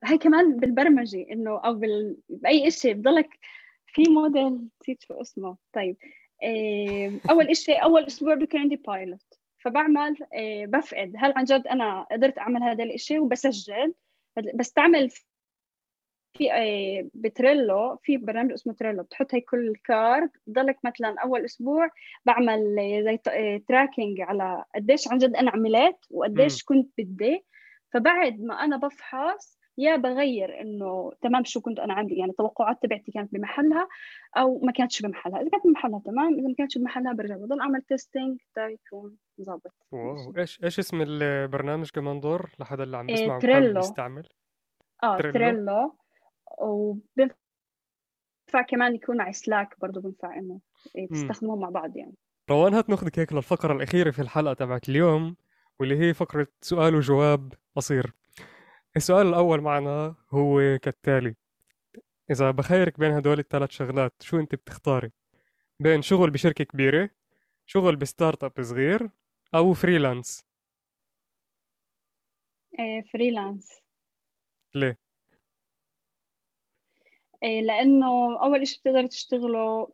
هاي 0.03 0.17
كمان 0.17 0.57
بالبرمجة 0.57 1.25
إنه 1.31 1.59
أو 1.59 1.73
بال... 1.73 2.17
بأي 2.29 2.67
إشي 2.67 2.93
بضلك 2.93 3.29
في 3.87 4.03
موديل 4.09 4.59
نسيت 4.81 5.03
شو 5.03 5.21
اسمه. 5.21 5.57
طيب 5.73 5.97
إيه، 6.43 7.11
أول 7.29 7.49
إشي 7.49 7.73
أول 7.73 8.03
أسبوع 8.05 8.35
بيكون 8.35 8.59
عندي 8.59 8.75
pilot 8.75 9.39
فبعمل 9.57 10.17
بفقد. 10.67 11.13
هل 11.17 11.33
عن 11.35 11.43
جد 11.43 11.67
أنا 11.67 12.07
قدرت 12.11 12.37
أعمل 12.37 12.63
هذا 12.63 12.83
الإشي 12.83 13.19
وبسجل؟ 13.19 13.93
بستعمل 14.53 15.09
في 16.37 16.53
آه، 16.53 17.09
ب 17.13 17.26
Trello 17.26 17.99
في 18.03 18.17
برنامج 18.17 18.51
اسمه 18.51 18.73
Trello 18.73 19.03
بتحط 19.03 19.35
هي 19.35 19.41
كل 19.41 19.73
card 19.83 20.29
بضلك 20.47 20.77
مثلا 20.83 21.15
أول 21.23 21.45
أسبوع 21.45 21.89
بعمل 22.25 22.79
آه، 22.79 23.01
زي 23.01 23.17
tracking 23.67 24.21
على 24.21 24.63
قديش 24.75 25.07
عن 25.07 25.17
جد 25.17 25.35
أنا 25.35 25.51
عملت 25.51 25.97
وقديش 26.09 26.63
كنت 26.63 26.89
بدي. 26.97 27.45
فبعد 27.93 28.41
ما 28.41 28.53
أنا 28.53 28.77
بفحص 28.77 29.59
يا 29.77 29.95
بغير 29.95 30.61
إنه 30.61 31.11
تمام 31.21 31.43
شو 31.43 31.61
كنت 31.61 31.79
أنا 31.79 31.93
عندي 31.93 32.15
يعني 32.15 32.31
التوقعات 32.31 32.77
تبعتي 32.81 33.11
كانت 33.11 33.33
بمحلها 33.33 33.87
أو 34.37 34.59
ما 34.63 34.71
كانتش 34.71 35.01
بمحلها. 35.01 35.41
إذا 35.41 35.49
كانت 35.49 35.65
بمحلها 35.65 36.01
تمام 36.05 36.33
إذا 36.33 36.47
ما 36.47 36.55
كانتش 36.57 36.77
بمحلها 36.77 37.13
برجع 37.13 37.35
بضل 37.35 37.59
أعمل 37.59 37.81
testing 37.81 38.39
يكون 38.57 39.15
ظابط. 39.41 39.73
wow. 39.91 40.33
إيش 40.37 40.63
إيش 40.63 40.79
اسم 40.79 41.01
البرنامج 41.01 41.89
كمان 41.91 42.19
دور 42.19 42.49
لحدا 42.59 42.83
اللي 42.83 42.97
عم 42.97 43.09
إيه، 43.09 43.15
بيسمع 43.15 43.37
وحابب 43.37 43.53
Trello. 43.53 43.79
يستعمل؟ 43.79 44.29
آه 45.03 45.17
Trello. 45.17 45.33
Trello. 45.33 45.95
وبنفع 46.61 47.35
كمان 48.69 48.95
يكون 48.95 49.17
مع 49.17 49.31
Slack 49.31 49.79
برضه 49.79 50.01
بنفع 50.01 50.37
إنه 50.37 50.59
إيه، 50.95 51.07
تستخدموه 51.07 51.55
مع 51.55 51.69
بعض 51.69 51.97
يعني. 51.97 52.15
روان 52.49 52.73
هات 52.73 52.89
ناخذك 52.89 53.19
هيك 53.19 53.33
للفقرة 53.33 53.73
الأخيرة 53.73 54.11
في 54.11 54.21
الحلقة 54.21 54.53
تبعت 54.53 54.89
اليوم 54.89 55.35
واللي 55.79 55.99
هي 55.99 56.13
فقرة 56.13 56.47
سؤال 56.61 56.95
وجواب 56.95 57.53
قصير. 57.75 58.13
السؤال 58.95 59.27
الأول 59.27 59.61
معنا 59.61 60.15
هو 60.31 60.77
كالتالي. 60.81 61.35
إذا 62.31 62.51
بخيرك 62.51 62.99
بين 62.99 63.11
هدول 63.11 63.39
الثلاث 63.39 63.69
شغلات 63.69 64.13
شو 64.21 64.39
أنت 64.39 64.55
بتختاري؟ 64.55 65.11
بين 65.79 66.01
شغل 66.01 66.31
بشركة 66.31 66.63
كبيرة 66.63 67.09
شغل 67.65 67.95
ب 67.95 68.43
startup 68.43 68.61
صغير 68.61 69.09
أو 69.55 69.73
freelance 69.73 70.45
إيه، 72.79 73.01
freelance 73.13 73.69
ليه؟ 74.75 75.02
إيه، 77.43 77.61
لأنه 77.61 78.43
أول 78.43 78.61
إشي 78.61 78.79
بتقدر 78.79 79.05
تشتغله 79.05 79.93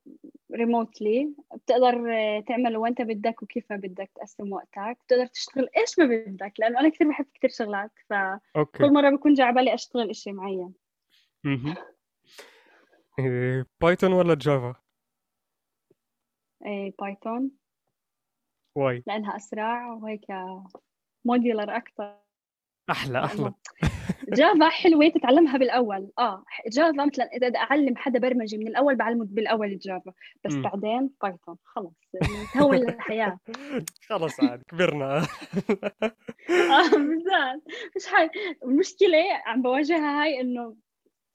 remotely 0.54 1.34
بتقدر 1.56 2.12
إيه، 2.12 2.40
تعمله 2.40 2.80
وأنت 2.80 3.02
بدك 3.02 3.44
وكيف 3.44 3.72
ما 3.72 3.78
بدك 3.78 4.12
تقسم 4.16 4.54
وقتك. 4.54 4.98
بتقدر 5.06 5.26
تشتغل 5.26 5.70
إيش 5.78 6.00
ما 6.00 6.06
بدك 6.06 6.54
لأنه 6.60 6.80
أنا 6.80 6.90
كثير 6.90 7.10
بحب 7.10 7.26
كثير 7.34 7.50
شغلات 7.50 7.92
فكل 8.10 8.94
مرة 8.94 9.10
بكون 9.10 9.34
جاي 9.34 9.46
على 9.46 9.56
بالي 9.56 9.74
أشتغل 9.74 10.10
إشي 10.10 10.32
معين. 10.32 10.74
Python 13.82 14.14
ولا 14.14 14.36
Java؟ 14.36 14.76
إيه، 16.66 16.94
Python 17.02 17.52
Why. 18.76 19.04
لأنها 19.08 19.36
أسرع 19.36 19.94
وهيك 19.94 20.26
modular 21.26 21.78
أكتر. 21.78 22.16
أحلى 22.90 23.26
أحلى. 23.26 23.54
Java 24.28 24.70
حلوة 24.70 25.10
تتعلمها 25.10 25.58
بالأول. 25.58 26.12
آه 26.20 26.44
Java 26.68 27.06
مثلا 27.06 27.26
إذا 27.26 27.50
بدي 27.50 27.58
أعلم 27.58 27.98
حدا 27.98 28.20
برمجة 28.20 28.58
من 28.58 28.68
الأول 28.68 28.96
بعلمه 28.96 29.26
بالأول 29.30 29.68
ال 29.68 29.77
Java 29.77 30.12
بس 30.46 30.54
مم. 30.54 30.62
بعدين 30.62 31.10
Python 31.22 31.56
خلص. 31.64 31.94
تهون 32.54 32.76
الحياة. 32.76 33.40
خلص 34.10 34.40
عاد 34.40 34.64
كبرنا. 34.68 35.18
آه 36.50 36.90
بالذات 36.90 37.64
مش 37.96 38.06
حال 38.08 38.30
المشكلة 38.66 39.24
عم 39.46 39.62
بواجهها 39.62 40.24
هاي 40.24 40.42
إنه 40.42 40.76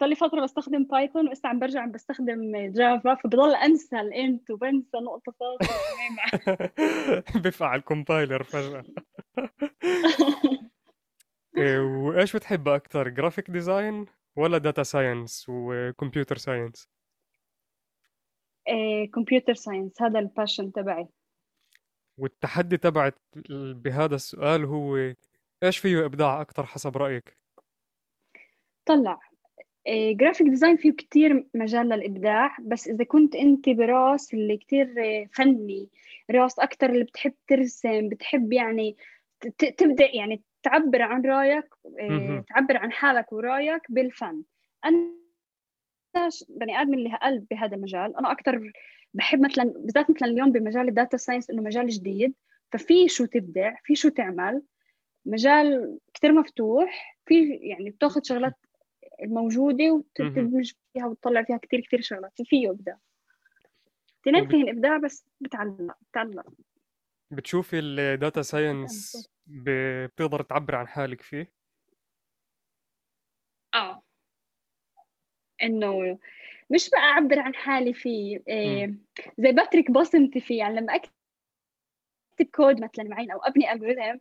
صار 0.01 0.09
لي 0.09 0.15
فترة 0.15 0.41
بستخدم 0.41 0.85
Python 0.85 1.29
وإسا 1.29 1.49
عم 1.49 1.59
برجع 1.59 1.81
عم 1.81 1.91
بستخدم 1.91 2.73
Java 2.73 3.15
فبضل 3.15 3.55
أنسى 3.55 4.01
ال 4.01 4.13
int 4.13 4.51
وبنسى 4.51 4.97
نقطة 4.97 5.33
فاصلة. 5.41 5.77
وميم. 5.95 7.43
بيفعل 7.43 7.81
compiler 7.81 8.43
فجأة. 8.43 8.85
إيه، 11.57 11.79
وإيش 11.79 12.37
بتحب 12.37 12.69
أكتر 12.69 13.09
graphic 13.09 13.51
design 13.51 14.07
ولا 14.37 14.59
data 14.59 14.83
science 14.83 15.47
و 15.49 15.59
computer 15.59 16.37
science؟ 16.37 16.89
computer 19.15 19.55
science 19.55 20.03
هذا 20.03 20.19
ال 20.19 20.26
passion 20.26 20.73
تبعي 20.73 21.09
والتحدي 22.19 22.77
تبعت 22.77 23.19
بهذا 23.75 24.15
السؤال 24.15 24.65
هو 24.65 25.15
إيش 25.63 25.79
فيه 25.79 26.05
إبداع 26.05 26.41
أكتر 26.41 26.67
حسب 26.67 26.97
رأيك؟ 26.97 27.39
طلع 28.87 29.21
graphic 29.89 30.47
design 30.47 30.77
فيه 30.77 30.93
كتير 30.93 31.47
مجال 31.55 31.89
للإبداع 31.89 32.57
بس 32.61 32.89
إذا 32.89 33.05
كنت 33.05 33.35
أنت 33.37 33.69
براس 33.69 34.35
اللي 34.35 34.57
كتير 34.57 34.95
فني 35.33 35.89
راس 36.31 36.59
أكتر 36.59 36.91
اللي 36.91 37.05
بتحب 37.05 37.35
ترسم 37.49 38.09
بتحب 38.09 38.53
يعني 38.53 38.97
تبدأ 39.59 40.15
يعني 40.15 40.43
تعبر 40.65 41.03
عن 41.03 41.27
آه، 42.01 42.09
مهم. 42.09 42.43
تعبر 42.43 42.77
عن 42.77 42.93
حالك 42.93 43.33
ورأيك 43.33 43.83
بالفن. 43.89 44.43
أنا 44.85 45.15
ش- 46.29 46.45
بني 46.49 46.81
آدم 46.81 46.95
اللي 46.95 47.17
قلب 47.23 47.47
بهذا 47.51 47.77
المجال. 47.77 48.17
أنا 48.17 48.33
أكتر 48.33 48.73
بحب 49.15 49.41
مثلا 49.41 49.65
بالذات 49.65 50.11
مثلا 50.11 50.29
اليوم 50.29 50.53
بمجال 50.53 50.89
ال 50.89 50.95
data 50.95 51.17
science 51.17 51.51
إنه 51.51 51.63
مجال 51.63 51.89
جديد 51.89 52.35
ففي 52.73 53.09
شو 53.09 53.25
تبدع 53.25 53.75
في 53.85 53.95
شو 53.95 54.09
تعمل. 54.09 54.63
مجال 55.27 55.99
كتير 56.15 56.33
مفتوح 56.33 57.19
في 57.27 57.55
يعني 57.55 57.91
بتأخذ 57.91 58.21
شغلات 58.23 58.55
الموجودة. 59.23 59.91
وتدمج 59.93 60.73
فيها 60.93 61.07
وتطلع 61.07 61.43
فيها 61.43 61.57
كتير 61.57 61.81
كتير 61.81 62.01
شغلات 62.01 62.33
فيه 62.45 62.71
إبداع 62.71 62.99
اثنين 64.23 64.43
وبت- 64.43 64.51
فيهن 64.51 64.69
إبداع 64.69 64.97
بس 64.97 65.27
بتعلق 65.41 65.97
بتعلق. 66.11 66.47
بتشوفي 67.31 67.79
ال 67.79 67.92
data 67.92 68.43
science 68.43 69.29
بتقدر 69.47 70.43
تعبر 70.43 70.75
عن 70.75 70.89
حالك 70.89 71.23
فيه؟ 71.23 71.53
آه. 73.75 74.03
إنه 75.63 76.19
مش 76.71 76.91
بقى 76.91 77.01
أعبر 77.01 77.39
عن 77.39 77.55
حالي 77.55 77.95
فيه 77.95 78.43
إيه 78.49 78.95
زي 79.39 79.53
بترك 79.53 79.91
بصمتي 79.91 80.41
فيه. 80.41 80.59
يعني 80.59 80.77
لما 80.81 80.95
أكتب 80.95 81.13
كود 82.55 82.81
مثلا 82.85 83.05
معين 83.05 83.31
أو 83.31 83.39
أبني 83.39 83.73
algorithm 83.73 84.19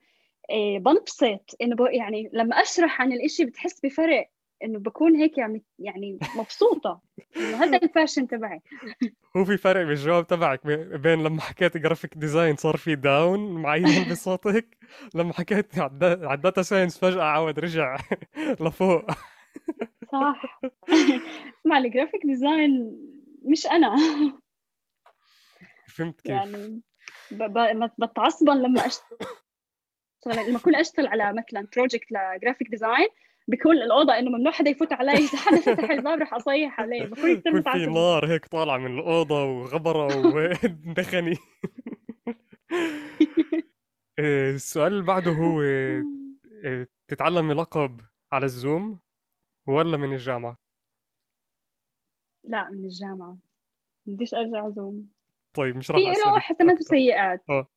إيه 0.49 0.79
بنبسط. 0.79 1.55
إنه 1.61 1.75
يعني 1.89 2.29
لما 2.33 2.55
أشرح 2.61 3.01
عن 3.01 3.11
الإشي 3.11 3.45
بتحس 3.45 3.85
بفرق 3.85 4.29
إنه 4.63 4.79
بكون 4.79 5.15
هيك 5.15 5.37
يعني 5.37 5.63
يعني 5.79 6.19
مبسوطة 6.35 7.01
إنه 7.37 7.63
هذا 7.63 7.77
ال 7.83 7.89
passion 7.89 8.27
تبعي. 8.27 8.61
هو 9.37 9.45
في 9.45 9.57
فرق 9.57 9.85
بالجواب 9.85 10.27
تبعك 10.27 10.65
بي- 10.67 10.97
بين 10.97 11.23
لما 11.23 11.41
حكيت 11.41 11.77
graphic 11.77 12.17
design 12.17 12.55
صار 12.55 12.77
في 12.77 12.95
down 12.95 13.61
معين 13.61 14.03
بصوتك 14.11 14.77
لما 15.15 15.33
حكيت 15.33 15.79
على 15.79 15.91
الدا- 15.91 16.25
على 16.27 16.33
ال 16.33 16.39
data 16.39 16.61
science 16.61 16.97
فجأة 16.99 17.23
عاود 17.23 17.59
رجع 17.59 17.97
لفوق. 18.61 19.11
صح. 20.11 20.61
اسمع 21.59 21.77
ال 21.77 21.83
graphic 21.83 22.21
design 22.25 22.97
مش 23.45 23.67
أنا. 23.67 23.95
فهمت 25.87 26.21
كيف؟ 26.21 26.31
يعني 26.31 26.81
بتعصبن 27.99 28.57
لما 28.61 28.85
اشتغل 28.85 30.47
لما 30.47 30.57
أكون 30.57 30.75
أشتغل 30.75 31.07
على 31.07 31.33
مثلا 31.33 31.67
project 31.75 32.11
ل 32.11 32.18
graphic 32.18 32.69
design 32.69 33.07
بكون 33.47 33.77
الأوضة 33.77 34.19
إنه 34.19 34.29
ممنوع 34.29 34.51
حدا 34.51 34.69
يفوت 34.69 34.93
علي. 34.93 35.11
إذا 35.13 35.37
حدا 35.37 35.59
فتح 35.61 35.89
الباب 35.99 36.19
رح 36.19 36.33
أصيح 36.33 36.79
عليه. 36.79 37.05
بكون 37.05 37.39
كثير 37.41 37.61
في 37.61 37.85
نار 37.85 38.27
هيك 38.27 38.45
طالعة 38.45 38.77
من 38.77 38.99
الأوضة 38.99 39.43
وغبرة 39.43 40.17
ودخني. 40.17 41.37
إيه، 44.19 44.49
السؤال 44.55 44.93
اللي 44.93 45.03
بعده 45.03 45.31
هو 45.31 45.61
إيه، 46.65 46.89
تتعلمي 47.07 47.53
لقب 47.53 48.01
على 48.31 48.45
الزوم 48.45 48.99
ولا 49.67 49.97
من 49.97 50.13
الجامعة؟ 50.13 50.57
لا 52.43 52.69
من 52.69 52.85
الجامعة. 52.85 53.37
بديش 54.05 54.33
أرجع 54.33 54.69
زوم 54.69 55.07
طيب 55.53 55.77
مش 55.77 55.91
راح 55.91 55.99
في 55.99 56.05
له 56.25 56.39
حسنات 56.39 56.77
وسيئات. 56.79 57.43
آه. 57.49 57.67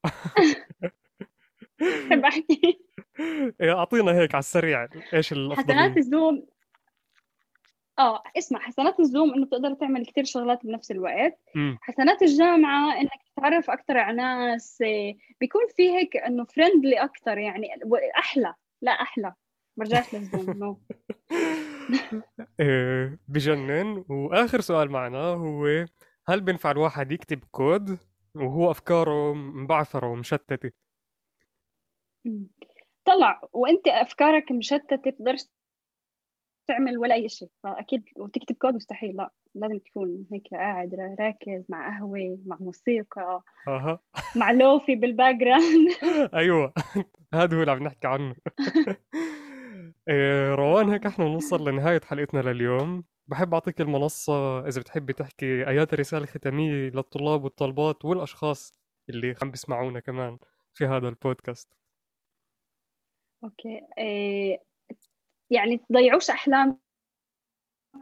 بحب 1.80 2.24
أحكي 2.24 2.78
إيه، 3.60 3.78
أعطينا 3.78 4.12
هيك 4.12 4.34
على 4.34 4.40
السريع 4.40 4.88
إيش 5.14 5.26
حسنات 5.26 5.38
الأفضلية؟ 5.52 5.96
ال 5.96 6.04
Zoom. 6.04 6.46
آه 7.98 8.22
اسمع 8.38 8.60
حسنات 8.60 9.00
ال 9.00 9.07
Zoom 9.07 9.34
إنه 9.34 9.46
بتقدر 9.46 9.74
تعمل 9.74 10.06
كتير 10.06 10.24
شغلات 10.24 10.66
بنفس 10.66 10.90
الوقت. 10.90 11.38
امم 11.56 11.78
حسنات 11.82 12.22
الجامعة 12.22 13.00
إنك 13.00 13.10
تتعرف 13.36 13.70
أكثر 13.70 13.98
على 13.98 14.16
ناس 14.16 14.78
إيه، 14.82 15.16
بيكون 15.40 15.62
في 15.76 15.96
هيك 15.96 16.16
إنه 16.16 16.44
friendly 16.44 16.96
أكثر 17.04 17.38
يعني 17.38 17.66
أحلى 18.18 18.54
لا 18.82 18.92
أحلى. 18.92 19.34
برجعش 19.76 20.14
لل 20.14 20.29
Zoom 20.29 20.58
no 20.58 20.78
إيه، 22.60 23.18
بجنن. 23.28 24.04
وآخر 24.08 24.60
سؤال 24.60 24.90
معنا 24.90 25.18
هو 25.18 25.86
هل 26.28 26.40
بينفع 26.40 26.70
الواحد 26.70 27.12
يكتب 27.12 27.40
كود 27.50 27.98
وهو 28.34 28.70
أفكاره 28.70 29.34
مبعثرة 29.34 30.06
ومشتتة؟ 30.06 30.70
طلع 33.06 33.40
وأنت 33.52 33.88
أفكارك 33.88 34.52
مشتتة 34.52 34.96
بتقدرش 34.96 35.44
تعمل 36.68 36.98
ولا 36.98 37.14
أي 37.14 37.28
شيء. 37.28 37.48
فأكيد 37.62 38.04
وتكتب 38.16 38.54
كود 38.56 38.74
مستحيل 38.74 39.16
لا 39.16 39.30
لازم 39.54 39.78
تكون 39.78 40.26
هيك 40.32 40.48
قاعد 40.52 40.94
را- 40.94 41.16
راكز 41.20 41.64
مع 41.68 41.98
قهوة 41.98 42.38
مع 42.46 42.56
موسيقى 42.60 43.42
أها. 43.68 44.00
مع 44.36 44.50
lo-fi 44.50 44.94
بال 44.94 45.34
background 45.34 45.88
أيوة. 46.34 46.72
هذا 47.34 47.56
هو 47.56 47.60
اللي 47.60 47.72
عم 47.72 47.82
نحكي 47.82 48.06
عنه. 48.06 48.34
إيه، 50.08 50.54
روان 50.54 50.90
هيك 50.90 51.06
إحنا 51.06 51.24
بنوصل 51.24 51.68
لنهاية 51.68 52.00
حلقتنا 52.04 52.40
لليوم. 52.40 53.04
بحب 53.26 53.54
أعطيك 53.54 53.80
المنصة 53.80 54.66
إذا 54.68 54.80
بتحبي 54.80 55.12
تحكي 55.12 55.68
آيات 55.68 55.92
الرسالة 55.92 56.22
الختامية 56.24 56.70
للطلاب 56.90 57.44
والطالبات 57.44 58.04
والأشخاص 58.04 58.72
اللي 59.10 59.34
عم 59.42 59.50
بيسمعونا 59.50 60.00
كمان 60.00 60.38
في 60.74 60.86
هذا 60.86 61.08
البودكاست. 61.08 61.72
Okay. 63.44 63.80
إيه 63.98 64.62
يعني 65.50 65.78
تضيعوش 65.78 66.30
احلامكم 66.30 66.78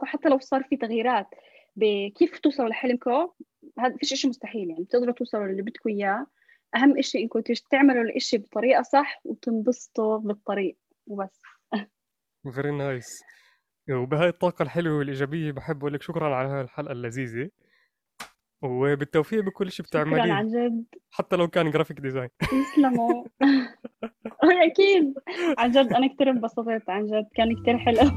حتى 0.03 0.29
لو 0.29 0.39
صار 0.39 0.63
في 0.63 0.77
تغييرات 0.77 1.27
بكيف 1.75 2.39
توصلوا 2.39 2.69
لحلمكم 2.69 3.29
هذا 3.79 3.97
فيش 3.97 4.13
إشي 4.13 4.27
مستحيل. 4.27 4.69
يعني 4.69 4.83
بتقدروا 4.83 5.13
توصلوا 5.13 5.45
اللي 5.45 5.61
بدكم 5.61 5.89
إياه. 5.89 6.27
أهم 6.75 6.97
إشي 6.97 7.19
إنكم 7.19 7.41
تعملوا 7.71 8.03
الإشي 8.03 8.37
بطريقة 8.37 8.81
صح 8.81 9.21
وتنبسطوا 9.25 10.17
بالطريق 10.17 10.77
وبس. 11.07 11.41
Very 12.55 12.71
nice 12.71 13.23
وبهاي 13.89 14.29
الطاقة 14.29 14.63
الحلوة 14.63 14.97
والإيجابية 14.97 15.51
بحب 15.51 15.77
أقول 15.77 15.93
لك 15.93 16.01
شكرا 16.01 16.35
على 16.35 16.49
هاي 16.49 16.61
الحلقة 16.61 16.91
اللذيذة. 16.91 17.49
وبالتوفيق 18.65 19.39
بكل 19.43 19.71
شيء 19.71 19.85
شكرا 19.85 20.03
بتعمليه. 20.03 20.33
عن 20.33 20.47
جد. 20.47 20.85
حتى 21.11 21.35
لو 21.35 21.47
كان 21.47 21.71
graphic 21.71 21.99
design 21.99 22.29
تسلموا 22.39 23.25
أكيد. 24.43 25.13
عن 25.57 25.71
جد 25.71 25.93
أنا 25.93 26.07
كثير 26.07 26.29
انبسطت 26.29 26.89
عن 26.89 27.05
جد. 27.05 27.27
كان 27.35 27.61
كثير 27.61 27.77
حلو. 27.77 28.11